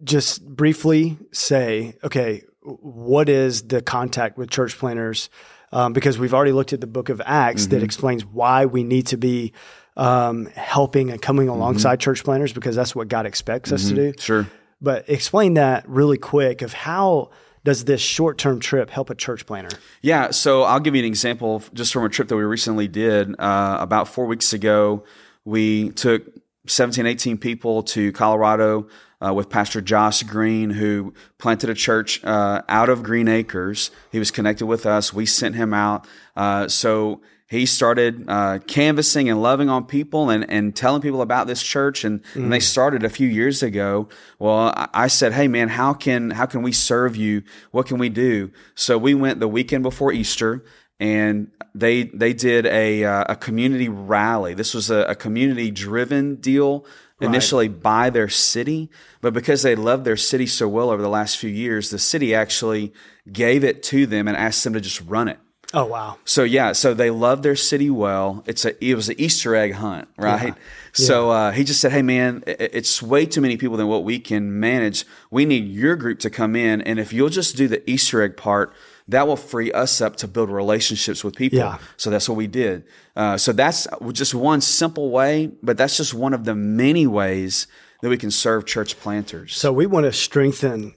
just 0.03 0.45
briefly 0.45 1.19
say, 1.33 1.97
okay, 2.03 2.43
what 2.63 3.29
is 3.29 3.63
the 3.63 3.81
contact 3.83 4.37
with 4.37 4.51
church 4.51 4.77
planters? 4.79 5.31
Um, 5.73 5.93
because 5.93 6.19
we've 6.19 6.35
already 6.35 6.53
looked 6.53 6.73
at 6.73 6.81
the 6.81 6.89
book 6.89 7.11
of 7.11 7.23
Acts 7.25 7.67
that 7.69 7.83
explains 7.83 8.25
why 8.25 8.67
we 8.67 8.83
need 8.83 9.07
to 9.09 9.17
be 9.17 9.53
um, 9.97 10.47
helping 10.47 11.11
and 11.11 11.23
coming 11.23 11.49
alongside 11.49 12.01
church 12.01 12.25
planters 12.25 12.53
because 12.53 12.75
that's 12.75 12.95
what 12.95 13.07
God 13.07 13.25
expects 13.25 13.71
us 13.71 13.89
to 13.89 13.95
do. 13.95 14.13
Sure. 14.19 14.49
But 14.81 15.09
explain 15.09 15.55
that 15.55 15.89
really 15.89 16.19
quick 16.19 16.63
of 16.63 16.73
how 16.73 17.31
does 17.65 17.85
this 17.85 18.01
short 18.01 18.39
term 18.39 18.59
trip 18.59 18.91
help 18.91 19.11
a 19.11 19.15
church 19.15 19.47
planter? 19.47 19.77
Yeah, 20.03 20.31
so 20.31 20.63
I'll 20.63 20.81
give 20.81 20.95
you 20.95 21.01
an 21.01 21.07
example 21.07 21.63
just 21.75 21.93
from 21.93 22.05
a 22.05 22.09
trip 22.09 22.29
that 22.29 22.37
we 22.37 22.43
recently 22.43 22.89
did. 22.89 23.39
Uh, 23.39 23.77
about 23.81 24.09
four 24.09 24.27
weeks 24.27 24.53
ago, 24.53 25.05
we 25.45 25.91
took 25.91 26.25
17, 26.71 27.05
18 27.07 27.39
people 27.39 27.83
to 27.83 28.13
Colorado 28.13 28.89
uh, 29.25 29.35
with 29.35 29.51
Pastor 29.51 29.81
Josh 29.81 30.23
Green, 30.23 30.71
who 30.71 31.13
planted 31.39 31.69
a 31.69 31.75
church 31.75 32.23
uh, 32.25 32.63
out 32.69 32.89
of 32.89 33.03
Green 33.03 33.29
Acres. 33.29 33.91
He 34.13 34.19
was 34.19 34.31
connected 34.31 34.67
with 34.67 34.87
us. 34.87 35.13
We 35.13 35.27
sent 35.27 35.57
him 35.57 35.75
out. 35.75 36.07
Uh, 36.37 36.69
so 36.69 37.21
he 37.49 37.67
started 37.67 38.25
uh, 38.29 38.61
canvassing 38.61 39.29
and 39.29 39.43
loving 39.43 39.69
on 39.69 39.85
people 39.85 40.31
and, 40.31 40.49
and 40.49 40.75
telling 40.75 41.03
people 41.03 41.21
about 41.21 41.49
this 41.49 41.63
church. 41.63 42.05
And, 42.05 42.23
and 42.35 42.53
they 42.53 42.61
started 42.61 43.03
a 43.03 43.11
few 43.11 43.27
years 43.27 43.63
ago. 43.63 44.09
Well, 44.39 44.73
I, 44.77 44.89
I 44.95 45.07
said, 45.09 45.33
"Hey, 45.33 45.49
man, 45.49 45.69
how 45.69 45.93
can 45.93 46.31
how 46.31 46.47
can 46.47 46.63
we 46.63 46.71
serve 46.71 47.17
you? 47.17 47.43
What 47.73 47.87
can 47.87 47.99
we 47.99 48.09
do?" 48.09 48.53
So 48.77 48.97
we 48.97 49.15
went 49.15 49.41
the 49.41 49.49
weekend 49.49 49.83
before 49.83 50.13
Easter 50.13 50.65
and 51.01 51.51
they 51.75 52.05
they 52.05 52.33
did 52.33 52.67
a 52.67 53.05
uh, 53.05 53.25
a 53.31 53.37
community 53.37 53.89
rally. 53.89 54.55
This 54.55 54.75
was 54.75 54.91
a, 54.91 55.03
a 55.07 55.15
community 55.15 55.71
driven 55.71 56.37
deal 56.37 56.85
initially 57.21 57.69
by 57.69 58.09
their 58.11 58.29
city, 58.29 58.91
but 59.21 59.35
because 59.35 59.63
they 59.63 59.75
loved 59.75 60.05
their 60.05 60.17
city 60.17 60.47
so 60.47 60.69
well 60.69 60.91
over 60.91 61.03
the 61.03 61.09
last 61.09 61.37
few 61.37 61.51
years, 61.51 61.91
the 61.91 61.99
city 61.99 62.35
actually 62.35 62.95
gave 63.31 63.63
it 63.63 63.83
to 63.85 64.07
them 64.07 64.27
and 64.27 64.37
asked 64.37 64.65
them 64.65 64.73
to 64.73 64.81
just 64.81 65.01
run 65.03 65.29
it. 65.29 65.39
Oh, 65.73 65.85
wow. 65.85 66.17
So 66.25 66.43
yeah, 66.43 66.73
so 66.73 66.95
they 66.95 67.11
loved 67.11 67.43
their 67.43 67.55
city 67.55 67.91
well. 67.91 68.43
It's 68.47 68.65
a 68.65 68.85
it 68.85 68.95
was 68.95 69.09
an 69.09 69.17
Easter 69.19 69.55
egg 69.55 69.75
hunt, 69.75 70.09
right? 70.17 70.55
So 70.93 71.31
uh, 71.31 71.53
he 71.53 71.63
just 71.63 71.81
said, 71.81 71.93
"Hey 71.93 72.03
man, 72.03 72.43
it's 72.47 73.01
way 73.01 73.25
too 73.25 73.41
many 73.41 73.57
people 73.57 73.77
than 73.77 73.87
what 73.87 74.03
we 74.03 74.19
can 74.19 74.59
manage. 74.59 75.07
We 75.31 75.45
need 75.45 75.69
your 75.69 75.95
group 75.95 76.19
to 76.21 76.31
come 76.31 76.57
in, 76.57 76.81
and 76.81 76.99
if 76.99 77.13
you'll 77.13 77.29
just 77.29 77.57
do 77.57 77.69
the 77.69 77.89
Easter 77.89 78.23
egg 78.23 78.37
part." 78.37 78.75
That 79.11 79.27
will 79.27 79.37
free 79.37 79.71
us 79.73 80.01
up 80.01 80.17
to 80.17 80.29
build 80.29 80.51
relationships 80.51 81.23
with 81.23 81.35
people. 81.37 81.59
Yeah. 81.59 81.79
So 81.97 82.11
that's 82.11 82.29
what 82.29 82.37
we 82.37 82.47
did. 82.47 82.85
Uh, 83.15 83.37
so 83.37 83.53
that's 83.53 83.87
just 84.13 84.35
one 84.35 84.61
simple 84.61 85.11
way, 85.11 85.51
but 85.63 85.77
that's 85.77 85.97
just 85.97 86.15
one 86.15 86.35
of 86.35 86.45
the 86.45 86.55
many 86.55 87.07
ways 87.07 87.67
that 88.03 88.09
we 88.09 88.17
can 88.17 88.31
serve 88.31 88.65
church 88.65 88.99
planters. 88.99 89.57
So 89.57 89.73
we 89.73 89.87
want 89.87 90.07
to 90.07 90.13
strengthen 90.13 90.95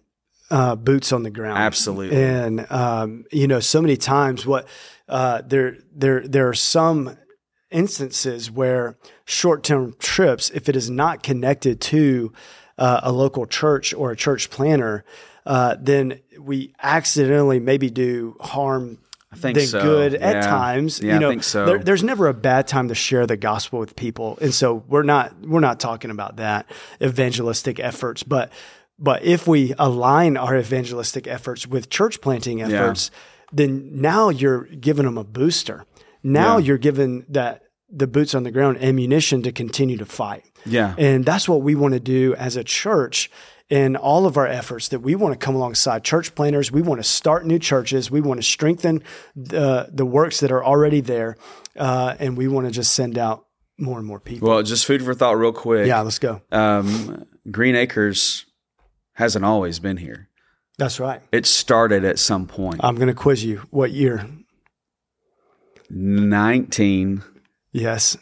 uh, 0.49 0.75
boots 0.75 1.11
on 1.11 1.23
the 1.23 1.31
ground. 1.31 1.57
Absolutely. 1.57 2.23
And 2.23 2.71
um, 2.71 3.25
you 3.31 3.47
know, 3.47 3.59
so 3.59 3.81
many 3.81 3.97
times 3.97 4.45
what 4.45 4.67
uh, 5.09 5.41
there 5.45 5.77
there 5.93 6.27
there 6.27 6.47
are 6.47 6.53
some 6.53 7.17
instances 7.71 8.51
where 8.51 8.95
short-term 9.25 9.95
trips, 9.97 10.51
if 10.51 10.69
it 10.69 10.75
is 10.75 10.89
not 10.89 11.23
connected 11.23 11.81
to 11.81 12.31
uh, 12.77 12.99
a 13.03 13.11
local 13.11 13.47
church 13.47 13.93
or 13.93 14.11
a 14.11 14.15
church 14.15 14.51
planter, 14.51 15.03
uh, 15.45 15.75
then 15.79 16.19
we 16.39 16.73
accidentally 16.81 17.59
maybe 17.59 17.89
do 17.89 18.35
harm 18.39 18.97
think 19.35 19.57
than 19.57 19.65
so. 19.67 19.81
good 19.81 20.13
at 20.13 20.43
times. 20.43 20.99
Yeah, 21.01 21.15
you 21.15 21.19
know, 21.19 21.29
think 21.29 21.43
so. 21.43 21.65
there- 21.65 21.79
there's 21.79 22.03
never 22.03 22.27
a 22.27 22.33
bad 22.33 22.67
time 22.67 22.87
to 22.89 22.95
share 22.95 23.25
the 23.25 23.35
gospel 23.37 23.79
with 23.79 23.95
people, 23.95 24.37
and 24.41 24.53
so 24.53 24.83
we're 24.87 25.03
not 25.03 25.33
we're 25.41 25.59
not 25.59 25.79
talking 25.79 26.11
about 26.11 26.37
that 26.37 26.65
evangelistic 27.01 27.79
efforts, 27.79 28.23
but 28.23 28.51
but 28.99 29.23
if 29.23 29.47
we 29.47 29.73
align 29.79 30.37
our 30.37 30.55
evangelistic 30.55 31.27
efforts 31.27 31.65
with 31.67 31.89
church 31.89 32.21
planting 32.21 32.61
efforts, 32.61 33.09
then 33.51 33.89
now 34.01 34.29
you're 34.29 34.63
giving 34.65 35.05
them 35.05 35.17
a 35.17 35.23
booster. 35.23 35.85
Now 36.21 36.57
Yeah. 36.57 36.65
you're 36.65 36.77
giving 36.77 37.25
that 37.29 37.62
the 37.95 38.07
boots 38.07 38.33
on 38.33 38.43
the 38.43 38.51
ground 38.51 38.81
ammunition 38.83 39.43
to 39.43 39.51
continue 39.51 39.97
to 39.97 40.05
fight. 40.05 40.45
Yeah. 40.65 40.95
And 40.97 41.23
that's 41.23 41.47
what 41.47 41.61
we 41.61 41.75
want 41.75 41.93
to 41.93 41.99
do 41.99 42.33
as 42.35 42.55
a 42.55 42.63
church 42.63 43.29
in 43.69 43.95
all 43.95 44.25
of 44.25 44.35
our 44.37 44.47
efforts 44.47 44.89
that 44.89 44.99
we 44.99 45.15
want 45.15 45.39
to 45.39 45.45
come 45.45 45.55
alongside 45.55 46.03
church 46.03 46.35
planters. 46.35 46.71
We 46.71 46.81
want 46.81 46.99
to 46.99 47.07
start 47.07 47.45
new 47.45 47.59
churches. 47.59 48.09
We 48.09 48.21
want 48.21 48.39
to 48.39 48.43
strengthen 48.43 49.03
the, 49.35 49.89
the 49.91 50.05
works 50.05 50.39
that 50.39 50.51
are 50.51 50.63
already 50.63 51.01
there. 51.01 51.37
Uh, 51.77 52.15
and 52.19 52.37
we 52.37 52.47
want 52.47 52.67
to 52.67 52.71
just 52.71 52.93
send 52.93 53.17
out 53.17 53.45
more 53.77 53.97
and 53.97 54.07
more 54.07 54.19
people. 54.19 54.47
well, 54.49 54.61
just 54.63 54.85
food 54.85 55.03
for 55.03 55.13
thought, 55.13 55.37
real 55.37 55.51
quick. 55.51 55.87
yeah, 55.87 56.01
let's 56.01 56.19
go. 56.19 56.41
Um, 56.51 57.25
Green 57.49 57.75
Acres 57.75 58.45
hasn't 59.13 59.43
always 59.45 59.79
been 59.79 59.97
here. 59.97 60.29
That's 60.77 60.99
right. 60.99 61.21
It 61.31 61.45
started 61.45 62.03
at 62.05 62.19
some 62.19 62.47
point. 62.47 62.81
I'm 62.83 62.95
going 62.95 63.07
to 63.07 63.13
quiz 63.13 63.43
you. 63.43 63.63
What 63.69 63.91
year? 63.91 64.27
1955. 65.89 67.32
Yes. 67.73 68.15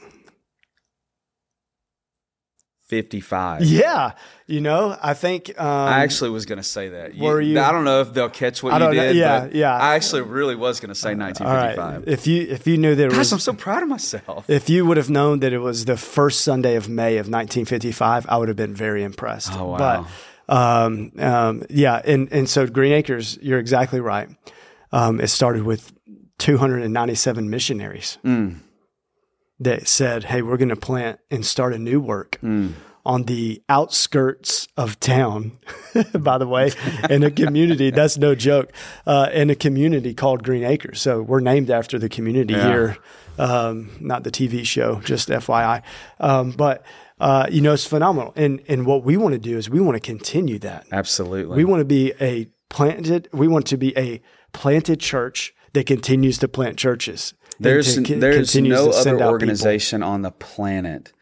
55. 2.87 3.63
Yeah. 3.63 4.11
You 4.47 4.59
know, 4.59 4.97
I 5.01 5.13
think. 5.13 5.49
Um, 5.57 5.65
I 5.65 6.03
actually 6.03 6.29
was 6.31 6.45
going 6.45 6.57
to 6.57 6.63
say 6.63 6.89
that. 6.89 7.15
Were 7.15 7.39
you- 7.39 7.57
I 7.59 7.71
don't 7.71 7.85
know 7.85 8.01
if 8.01 8.13
they'll 8.13 8.29
catch 8.29 8.61
what 8.61 8.73
I 8.73 8.75
you 8.75 8.79
don't 8.83 8.95
know. 8.97 9.01
did. 9.03 9.15
Yeah, 9.15 9.39
but 9.41 9.55
yeah. 9.55 9.77
I 9.77 9.95
actually 9.95 10.23
really 10.23 10.55
was 10.55 10.81
going 10.81 10.89
to 10.89 10.95
say 10.95 11.11
all 11.11 11.15
right. 11.15 11.37
1955. 11.39 12.07
If 12.13 12.27
you 12.27 12.41
if 12.49 12.67
you 12.67 12.77
knew 12.77 12.93
that 12.95 13.05
it 13.05 13.09
Gosh, 13.11 13.17
was 13.19 13.31
I'm 13.31 13.39
so 13.39 13.53
proud 13.53 13.81
of 13.83 13.87
myself. 13.87 14.49
If 14.49 14.69
you 14.69 14.85
would 14.85 14.97
have 14.97 15.09
known 15.09 15.39
that 15.39 15.53
it 15.53 15.59
was 15.59 15.85
the 15.85 15.95
first 15.95 16.41
Sunday 16.41 16.75
of 16.75 16.89
May 16.89 17.13
of 17.13 17.27
1955, 17.27 18.25
I 18.27 18.37
would 18.37 18.49
have 18.49 18.57
been 18.57 18.73
very 18.75 19.03
impressed. 19.03 19.53
Oh, 19.53 19.67
wow. 19.67 20.05
But 20.47 20.53
um, 20.53 21.11
um, 21.17 21.63
yeah, 21.69 22.01
and 22.03 22.27
and 22.33 22.49
so 22.49 22.67
Green 22.67 22.91
Acres, 22.91 23.37
you're 23.41 23.59
exactly 23.59 24.01
right. 24.01 24.27
Um, 24.91 25.21
it 25.21 25.27
started 25.27 25.63
with 25.63 25.93
297 26.39 27.49
missionaries 27.49 28.17
Mm. 28.25 28.57
That 29.61 29.87
said, 29.87 30.25
"Hey, 30.25 30.41
we're 30.41 30.57
going 30.57 30.69
to 30.69 30.75
plant 30.75 31.19
and 31.29 31.45
start 31.45 31.73
a 31.73 31.77
new 31.79 31.99
work." 31.99 32.37
Mm. 32.43 32.73
On 33.03 33.23
the 33.23 33.63
outskirts 33.67 34.67
of 34.77 34.99
town, 34.99 35.57
by 36.13 36.37
the 36.37 36.45
way, 36.47 36.71
in 37.09 37.23
a 37.23 37.31
community, 37.31 37.89
that's 37.89 38.15
no 38.15 38.35
joke, 38.35 38.71
uh, 39.07 39.27
in 39.33 39.49
a 39.49 39.55
community 39.55 40.13
called 40.13 40.43
Green 40.43 40.63
Acres. 40.63 41.01
So 41.01 41.23
we're 41.23 41.39
named 41.39 41.71
after 41.71 41.97
the 41.97 42.09
community 42.09 42.53
Yeah. 42.53 42.67
here 42.67 42.97
um, 43.39 43.89
not 43.99 44.23
the 44.23 44.29
TV 44.29 44.63
show, 44.65 45.01
just 45.01 45.29
FYI. 45.29 45.81
Um, 46.19 46.51
but 46.51 46.85
uh, 47.19 47.47
you 47.51 47.61
know, 47.61 47.73
it's 47.73 47.85
phenomenal. 47.87 48.33
And 48.35 48.61
and 48.67 48.85
what 48.85 49.03
we 49.03 49.17
want 49.17 49.33
to 49.33 49.39
do 49.39 49.57
is 49.57 49.67
we 49.69 49.79
want 49.79 49.95
to 49.95 49.99
continue 49.99 50.59
that. 50.59 50.85
Absolutely. 50.91 51.55
We 51.55 51.65
want 51.65 51.81
to 51.81 51.85
be 51.85 52.13
a 52.21 52.47
planted. 52.69 53.29
We 53.33 53.47
want 53.47 53.65
to 53.67 53.77
be 53.77 53.97
a 53.97 54.21
planted 54.53 54.99
church 54.99 55.53
that 55.73 55.85
continues 55.87 56.37
to 56.39 56.47
plant 56.47 56.77
churches. 56.77 57.33
There's 57.61 57.95
there's 57.95 58.55
no 58.55 58.89
other 58.91 59.21
organization 59.23 60.03
on 60.03 60.21
the 60.21 60.31
planet 60.31 61.13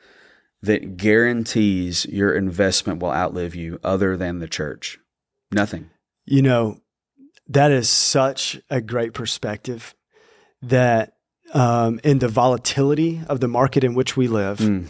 that 0.61 0.97
guarantees 0.97 2.05
your 2.05 2.33
investment 2.33 3.01
will 3.01 3.11
outlive 3.11 3.55
you 3.55 3.79
other 3.83 4.17
than 4.17 4.39
the 4.39 4.47
church. 4.47 4.99
Nothing. 5.51 5.89
You 6.25 6.41
know, 6.41 6.81
that 7.47 7.71
is 7.71 7.89
such 7.89 8.59
a 8.69 8.81
great 8.81 9.13
perspective. 9.13 9.95
That 10.61 11.13
um, 11.53 11.99
in 12.03 12.19
the 12.19 12.27
volatility 12.27 13.21
of 13.29 13.39
the 13.39 13.47
market 13.47 13.83
in 13.83 13.95
which 13.95 14.15
we 14.17 14.27
live, 14.27 14.59
Mm. 14.59 14.85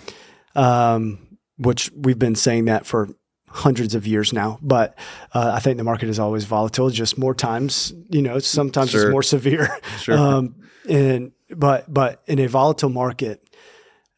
um, 0.55 1.37
which 1.57 1.91
we've 1.95 2.19
been 2.19 2.35
saying 2.35 2.65
that 2.65 2.85
for 2.85 3.07
hundreds 3.47 3.95
of 3.95 4.05
years 4.07 4.33
now. 4.33 4.59
But 4.61 4.97
uh, 5.33 5.51
I 5.55 5.59
think 5.59 5.77
the 5.77 5.83
market 5.83 6.09
is 6.09 6.19
always 6.19 6.45
volatile, 6.45 6.89
just 6.89 7.17
more 7.17 7.33
times, 7.33 7.93
you 8.09 8.21
know, 8.21 8.39
sometimes 8.39 8.89
Sure. 8.91 9.03
it's 9.07 9.11
more 9.11 9.23
severe. 9.23 9.69
Sure. 9.99 10.17
Um, 10.17 10.55
and 10.87 11.31
but 11.49 11.91
but 11.91 12.21
in 12.27 12.39
a 12.39 12.47
volatile 12.47 12.89
market, 12.89 13.47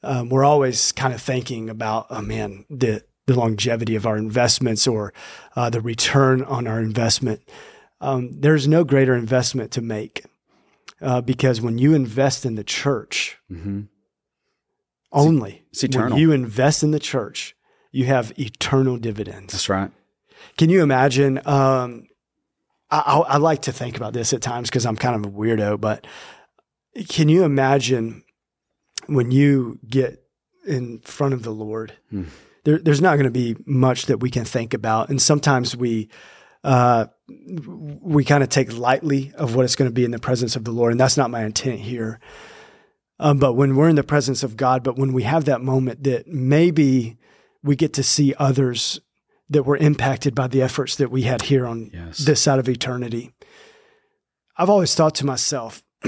um, 0.04 0.30
we're 0.30 0.43
always 0.43 0.91
kind 0.91 1.13
of 1.13 1.21
thinking 1.21 1.69
about, 1.69 2.08
oh 2.10 2.21
man, 2.21 2.65
the 2.69 3.04
the 3.28 3.36
longevity 3.36 3.95
of 3.95 4.06
our 4.06 4.17
investments 4.17 4.88
or 4.88 5.13
uh, 5.56 5.69
the 5.69 5.82
return 5.82 6.43
on 6.43 6.67
our 6.67 6.80
investment. 6.80 7.41
Um, 8.02 8.32
there's 8.34 8.67
no 8.67 8.84
greater 8.84 9.15
investment 9.15 9.71
to 9.71 9.82
make 9.82 10.26
uh, 11.02 11.21
because 11.21 11.62
when 11.62 11.78
you 11.78 11.93
invest 11.93 12.45
in 12.45 12.56
the 12.56 12.63
church, 12.63 13.38
hmm 13.47 13.82
only 15.13 15.65
it's 15.71 15.84
eternal. 15.84 16.12
when 16.12 16.19
you 16.19 16.32
invest 16.32 16.84
in 16.84 16.91
the 16.91 17.00
church, 17.00 17.54
you 17.91 18.06
have 18.06 18.32
eternal 18.39 18.97
dividends. 18.97 19.52
That's 19.52 19.67
right. 19.67 19.91
Can 20.58 20.69
you 20.69 20.82
imagine? 20.82 21.45
Um, 21.45 22.08
I, 22.89 23.00
I, 23.00 23.17
I 23.19 23.38
like 23.38 23.63
to 23.63 23.74
think 23.74 23.97
about 23.97 24.13
this 24.13 24.32
at 24.32 24.41
times 24.41 24.69
because 24.69 24.86
I'm 24.86 24.95
kind 24.95 25.15
of 25.15 25.26
a 25.26 25.36
weirdo, 25.36 25.82
but 25.82 26.08
can 27.10 27.30
you 27.30 27.43
imagine 27.43 28.23
when 29.08 29.32
you 29.32 29.80
get 29.88 30.23
in 30.65 30.99
front 30.99 31.34
of 31.34 31.43
the 31.43 31.51
Lord? 31.51 31.93
Hmm. 32.10 32.23
There, 32.63 32.77
there's 32.77 33.01
not 33.01 33.15
going 33.15 33.25
to 33.25 33.32
be 33.32 33.56
much 33.65 34.06
that 34.06 34.19
we 34.19 34.30
can 34.30 34.45
think 34.45 34.73
about, 34.73 35.10
and 35.10 35.21
sometimes 35.21 35.75
we. 35.75 36.10
Uh, 36.63 37.08
we 37.27 38.23
kind 38.23 38.43
of 38.43 38.49
take 38.49 38.71
lightly 38.71 39.32
of 39.36 39.56
what 39.56 39.65
it's 39.65 39.75
going 39.75 39.89
to 39.89 39.93
be 39.93 40.04
in 40.06 40.12
the 40.12 40.19
presence 40.19 40.56
of 40.56 40.63
the 40.63 40.69
Lord, 40.71 40.91
and 40.91 40.99
that's 40.99 41.17
not 41.17 41.32
my 41.32 41.43
intent 41.43 41.80
here. 41.80 42.19
Um, 43.19 43.39
but 43.39 43.54
when 43.54 43.75
we're 43.75 43.89
in 43.89 43.95
the 43.95 44.04
presence 44.04 44.43
of 44.43 44.58
God, 44.58 44.84
but 44.84 44.95
when 44.95 45.12
we 45.12 45.23
have 45.23 45.45
that 45.45 45.62
moment 45.62 46.04
that 46.04 46.27
maybe 46.27 47.17
we 47.63 47.75
get 47.75 47.93
to 47.93 48.04
see 48.04 48.36
others 48.38 48.99
that 49.49 49.63
were 49.63 49.77
impacted 49.77 50.36
by 50.36 50.47
the 50.47 50.62
efforts 50.62 50.95
that 50.97 51.10
we 51.10 51.23
had 51.23 51.43
here 51.43 51.65
on 51.65 51.89
Yes. 51.91 52.19
this 52.19 52.41
side 52.41 52.60
of 52.60 52.69
eternity. 52.69 53.32
I've 54.56 54.69
always 54.69 54.93
thought 54.93 55.15
to 55.15 55.25
myself, 55.25 55.82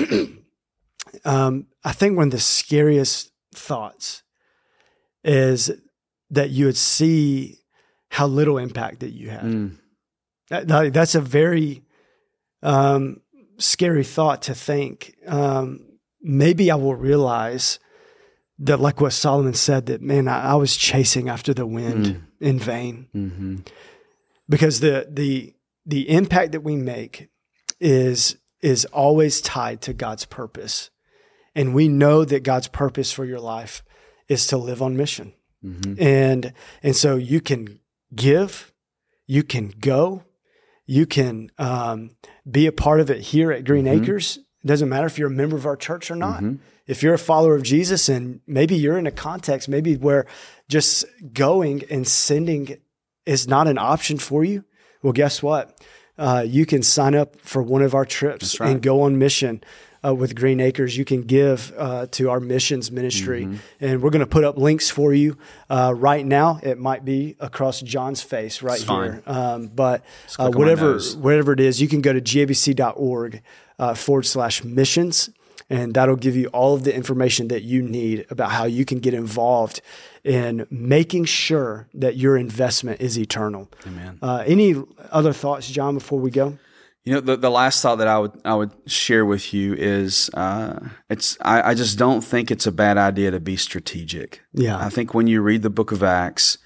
um, 1.25 1.67
I 1.83 1.91
think 1.91 2.17
one 2.17 2.27
of 2.27 2.31
the 2.31 2.39
scariest 2.39 3.31
thoughts 3.53 4.23
is 5.23 5.71
that 6.29 6.49
you 6.49 6.65
would 6.65 6.77
see 6.77 7.59
how 8.09 8.27
little 8.27 8.57
impact 8.57 8.99
that 9.01 9.11
you 9.11 9.29
had. 9.29 9.43
Mm. 9.43 9.77
That, 10.49 10.67
that- 10.67 10.93
that's 10.93 11.15
a 11.15 11.21
very 11.21 11.83
um, 12.61 13.21
scary 13.57 14.03
thought 14.03 14.41
to 14.43 14.55
think. 14.55 15.15
Um, 15.27 15.85
maybe 16.21 16.71
I 16.71 16.75
will 16.75 16.95
realize 16.95 17.79
that, 18.59 18.79
like 18.79 19.01
what 19.01 19.13
Solomon 19.13 19.53
said, 19.53 19.87
that 19.87 20.01
man, 20.01 20.27
I, 20.27 20.51
I 20.51 20.55
was 20.55 20.75
chasing 20.77 21.27
after 21.29 21.53
the 21.53 21.65
wind 21.65 22.23
in 22.39 22.59
vain 22.59 23.07
hmm 23.11 23.57
because 24.49 24.81
the 24.81 25.07
the 25.09 25.53
the 25.85 26.09
impact 26.09 26.51
that 26.51 26.61
we 26.61 26.75
make 26.75 27.29
is 27.79 28.37
is 28.61 28.85
always 28.85 29.41
tied 29.41 29.81
to 29.81 29.93
God's 29.93 30.25
purpose, 30.25 30.89
and 31.55 31.73
we 31.73 31.87
know 31.87 32.25
that 32.25 32.43
God's 32.43 32.67
purpose 32.67 33.11
for 33.11 33.25
your 33.25 33.39
life 33.39 33.83
is 34.27 34.47
to 34.47 34.57
live 34.57 34.81
on 34.81 34.97
mission, 34.97 35.33
hmm 35.61 35.95
and 35.99 36.53
and 36.81 36.95
so 36.95 37.15
you 37.15 37.41
can 37.41 37.79
give, 38.15 38.71
you 39.27 39.43
can 39.43 39.73
go, 39.79 40.23
you 40.85 41.05
can 41.05 41.49
um, 41.57 42.11
be 42.49 42.67
a 42.67 42.71
part 42.71 42.99
of 42.99 43.09
it 43.09 43.21
here 43.21 43.51
at 43.51 43.65
Green 43.65 43.85
Mhm. 43.85 44.01
Acres. 44.01 44.39
It 44.63 44.67
doesn't 44.67 44.89
matter 44.89 45.07
if 45.07 45.17
you're 45.17 45.27
a 45.27 45.31
member 45.31 45.57
of 45.57 45.65
our 45.65 45.75
church 45.75 46.09
or 46.11 46.15
not. 46.15 46.41
Mhm. 46.41 46.59
If 46.87 47.01
you're 47.01 47.13
a 47.13 47.19
follower 47.19 47.55
of 47.55 47.63
Jesus 47.63 48.09
and 48.09 48.41
maybe 48.45 48.75
you're 48.75 48.97
in 48.97 49.07
a 49.07 49.11
context, 49.11 49.69
maybe 49.69 49.95
where 49.95 50.25
just 50.69 51.05
going 51.33 51.83
and 51.89 52.07
sending 52.07 52.77
is 53.25 53.47
not 53.47 53.67
an 53.67 53.77
option 53.77 54.17
for 54.17 54.43
you, 54.43 54.65
well, 55.01 55.13
guess 55.13 55.41
what? 55.41 55.79
Uh, 56.17 56.45
you 56.45 56.65
can 56.65 56.83
sign 56.83 57.15
up 57.15 57.39
for 57.39 57.61
one 57.63 57.81
of 57.81 57.93
our 57.95 58.05
trips 58.05 58.59
right. 58.59 58.69
and 58.69 58.81
go 58.81 59.01
on 59.01 59.17
mission 59.17 59.63
uh, 60.05 60.13
with 60.13 60.35
Green 60.35 60.59
Acres. 60.59 60.97
You 60.97 61.05
can 61.05 61.21
give 61.21 61.73
uh, 61.77 62.07
to 62.11 62.29
our 62.29 62.39
missions 62.39 62.91
ministry, 62.91 63.45
Mm-hmm. 63.45 63.55
and 63.85 64.01
we're 64.01 64.09
going 64.09 64.19
to 64.19 64.25
put 64.27 64.43
up 64.43 64.57
links 64.57 64.89
for 64.89 65.13
you 65.13 65.37
uh, 65.69 65.93
right 65.95 66.25
now. 66.25 66.59
It 66.63 66.77
might 66.77 67.03
be 67.05 67.35
across 67.39 67.81
John's 67.81 68.21
face 68.21 68.61
right 68.61 68.79
It's 68.79 68.89
here, 68.89 69.23
um, 69.25 69.67
but 69.67 70.03
uh, 70.39 70.51
whatever 70.51 70.99
whatever 71.17 71.53
it 71.53 71.59
is, 71.59 71.81
you 71.81 71.87
can 71.87 72.01
go 72.01 72.13
to 72.13 72.21
gabc.org 72.21 73.41
uh, 73.79 73.93
forward 73.93 74.25
slash 74.25 74.63
missions, 74.63 75.29
and 75.69 75.93
that'll 75.93 76.15
give 76.15 76.35
you 76.35 76.47
all 76.47 76.75
of 76.75 76.83
the 76.83 76.93
information 76.95 77.47
that 77.49 77.63
you 77.63 77.81
need 77.81 78.25
about 78.29 78.51
how 78.51 78.65
you 78.65 78.85
can 78.85 78.99
get 78.99 79.13
involved 79.13 79.81
in 80.23 80.65
making 80.69 81.25
sure 81.25 81.87
that 81.93 82.15
your 82.15 82.37
investment 82.37 83.01
is 83.01 83.17
eternal. 83.19 83.69
Amen. 83.85 84.19
Uh, 84.21 84.43
any 84.45 84.75
other 85.11 85.33
thoughts, 85.33 85.69
John, 85.69 85.95
before 85.95 86.19
we 86.19 86.31
go? 86.31 86.57
You 87.05 87.13
know, 87.15 87.19
the, 87.19 87.35
the 87.35 87.49
last 87.51 87.81
thought 87.81 87.97
that 87.97 88.07
I 88.07 88.17
would 88.17 88.31
I 88.45 88.55
would 88.55 88.71
share 88.85 89.25
with 89.25 89.53
you 89.53 89.73
is 89.73 90.29
uh, 90.35 90.79
it's 91.09 91.37
I, 91.41 91.71
I 91.71 91.73
just 91.73 91.97
don't 91.97 92.21
think 92.21 92.49
it's 92.49 92.65
a 92.65 92.71
bad 92.71 92.97
idea 92.97 93.31
to 93.31 93.39
be 93.41 93.57
strategic. 93.57 94.41
Yeah. 94.53 94.77
I 94.77 94.89
think 94.89 95.13
when 95.13 95.27
you 95.27 95.41
read 95.41 95.63
the 95.63 95.69
Book 95.69 95.91
of 95.91 96.01
Acts, 96.01 96.57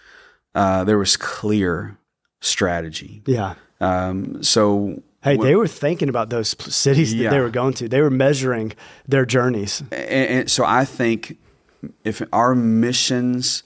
uh, 0.54 0.84
there 0.84 1.00
was 1.00 1.18
clear 1.18 1.98
strategy. 2.40 3.24
Yeah. 3.26 3.56
Um, 3.82 4.44
so 4.44 5.02
Hey, 5.24 5.38
when- 5.38 5.48
they 5.48 5.56
were 5.56 5.68
thinking 5.68 6.08
about 6.10 6.30
those 6.30 6.56
cities 6.72 7.12
that 7.12 7.18
Yeah. 7.18 7.30
they 7.32 7.40
were 7.40 7.50
going 7.50 7.74
to. 7.76 7.90
They 7.90 8.02
were 8.02 8.12
measuring 8.12 8.74
their 9.08 9.26
journeys. 9.26 9.82
and, 9.92 10.30
and 10.30 10.52
so 10.52 10.64
I 10.66 10.86
think 10.86 11.38
if 12.04 12.22
our 12.32 12.54
missions 12.54 13.64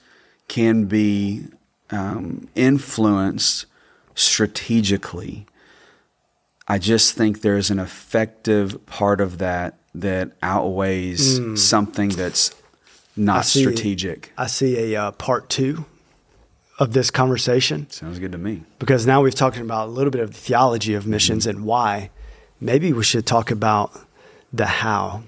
can 0.48 0.86
be 0.86 1.44
um, 1.90 2.48
influenced 2.54 3.66
strategically, 4.14 5.46
I 6.68 6.78
just 6.78 7.14
think 7.14 7.40
there's 7.42 7.70
an 7.70 7.78
effective 7.78 8.84
part 8.86 9.20
of 9.20 9.38
that 9.38 9.78
that 9.94 10.32
outweighs 10.42 11.40
something 11.62 12.08
that's 12.10 12.52
not 13.16 13.44
see. 13.44 13.60
strategic. 13.60 14.32
I 14.38 14.46
see 14.46 14.94
a 14.94 15.00
uh, 15.02 15.10
part 15.12 15.50
two 15.50 15.84
of 16.78 16.92
this 16.94 17.10
conversation 17.10 17.88
Sounds 17.90 18.18
good 18.18 18.32
to 18.32 18.38
me. 18.38 18.62
because 18.78 19.06
now 19.06 19.20
we've 19.20 19.34
talked 19.34 19.58
about 19.58 19.88
a 19.88 19.90
little 19.90 20.10
bit 20.10 20.22
of 20.22 20.30
the 20.32 20.38
theology 20.38 20.94
of 20.94 21.06
missions 21.06 21.46
Mm-hmm. 21.46 21.58
and 21.58 21.66
why. 21.66 22.10
Maybe 22.60 22.92
we 22.92 23.02
should 23.04 23.26
talk 23.26 23.50
about 23.50 23.92
the 24.52 24.66
how 24.66 25.24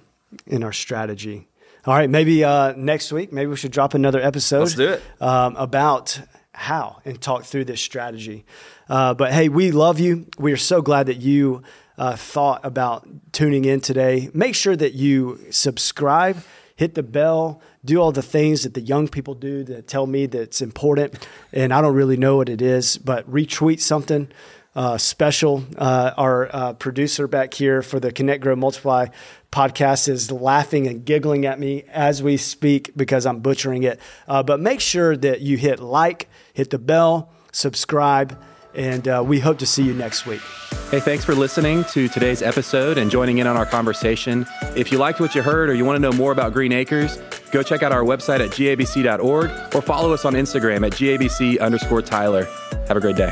in 0.46 0.62
our 0.64 0.72
strategy. 0.72 1.48
All 1.84 1.94
right, 1.94 2.08
maybe 2.08 2.42
uh, 2.42 2.72
next 2.76 3.12
week, 3.12 3.32
maybe 3.32 3.48
we 3.50 3.56
should 3.56 3.72
drop 3.72 3.92
another 3.92 4.20
episode. 4.20 4.60
Let's 4.60 4.74
do 4.74 4.88
it. 4.92 5.02
um, 5.20 5.54
about 5.56 6.18
how 6.54 7.00
and 7.04 7.20
talk 7.20 7.44
through 7.44 7.64
this 7.64 7.80
strategy. 7.80 8.44
Uh, 8.88 9.12
but 9.14 9.32
hey, 9.32 9.48
we 9.48 9.70
love 9.70 10.00
you. 10.00 10.26
We 10.38 10.52
are 10.52 10.56
so 10.56 10.80
glad 10.80 11.06
that 11.06 11.20
you 11.20 11.62
uh, 11.98 12.16
thought 12.16 12.64
about 12.64 13.06
tuning 13.32 13.64
in 13.64 13.80
today. 13.80 14.30
Make 14.32 14.54
sure 14.54 14.76
that 14.76 14.94
you 14.94 15.40
subscribe, 15.50 16.42
hit 16.76 16.94
the 16.94 17.02
bell, 17.02 17.60
do 17.84 18.00
all 18.00 18.12
the 18.12 18.22
things 18.22 18.62
that 18.62 18.74
the 18.74 18.80
young 18.80 19.08
people 19.08 19.34
do 19.34 19.64
that 19.64 19.86
tell 19.86 20.06
me 20.06 20.26
that's 20.26 20.62
important. 20.62 21.26
And 21.52 21.72
I 21.72 21.80
don't 21.80 21.94
really 21.94 22.16
know 22.16 22.36
what 22.36 22.48
it 22.48 22.62
is, 22.62 22.98
but 22.98 23.30
retweet 23.30 23.80
something. 23.80 24.28
Uh, 24.76 24.98
special. 24.98 25.64
Uh, 25.78 26.12
our 26.16 26.50
uh, 26.52 26.72
producer 26.72 27.28
back 27.28 27.54
here 27.54 27.80
for 27.80 28.00
the 28.00 28.10
Connect 28.10 28.42
Grow 28.42 28.56
Multiply 28.56 29.06
podcast 29.52 30.08
is 30.08 30.32
laughing 30.32 30.88
and 30.88 31.04
giggling 31.04 31.46
at 31.46 31.60
me 31.60 31.84
as 31.92 32.24
we 32.24 32.36
speak 32.36 32.90
because 32.96 33.24
I'm 33.24 33.38
butchering 33.38 33.84
it. 33.84 34.00
Uh, 34.26 34.42
but 34.42 34.58
make 34.58 34.80
sure 34.80 35.16
that 35.16 35.40
you 35.42 35.56
hit 35.56 35.78
like, 35.78 36.28
hit 36.54 36.70
the 36.70 36.78
bell, 36.80 37.30
subscribe, 37.52 38.36
and 38.74 39.06
uh, 39.06 39.22
we 39.24 39.38
hope 39.38 39.58
to 39.58 39.66
see 39.66 39.84
you 39.84 39.94
next 39.94 40.26
week. 40.26 40.40
Hey, 40.90 40.98
thanks 40.98 41.24
for 41.24 41.36
listening 41.36 41.84
to 41.84 42.08
today's 42.08 42.42
episode 42.42 42.98
and 42.98 43.10
joining 43.10 43.38
in 43.38 43.46
on 43.46 43.56
our 43.56 43.66
conversation. 43.66 44.44
If 44.76 44.90
you 44.90 44.98
liked 44.98 45.20
what 45.20 45.36
you 45.36 45.42
heard 45.42 45.70
or 45.70 45.74
you 45.74 45.84
want 45.84 45.96
to 45.96 46.00
know 46.00 46.12
more 46.12 46.32
about 46.32 46.52
Green 46.52 46.72
Acres, 46.72 47.16
go 47.52 47.62
check 47.62 47.84
out 47.84 47.92
our 47.92 48.02
website 48.02 48.40
at 48.40 48.50
gabc.org 48.50 49.74
or 49.74 49.82
follow 49.82 50.12
us 50.12 50.24
on 50.24 50.34
Instagram 50.34 50.84
at 50.84 50.92
gabc 50.94 51.60
underscore 51.60 52.02
Tyler. 52.02 52.48
Have 52.88 52.96
a 52.96 53.00
great 53.00 53.16
day. 53.16 53.30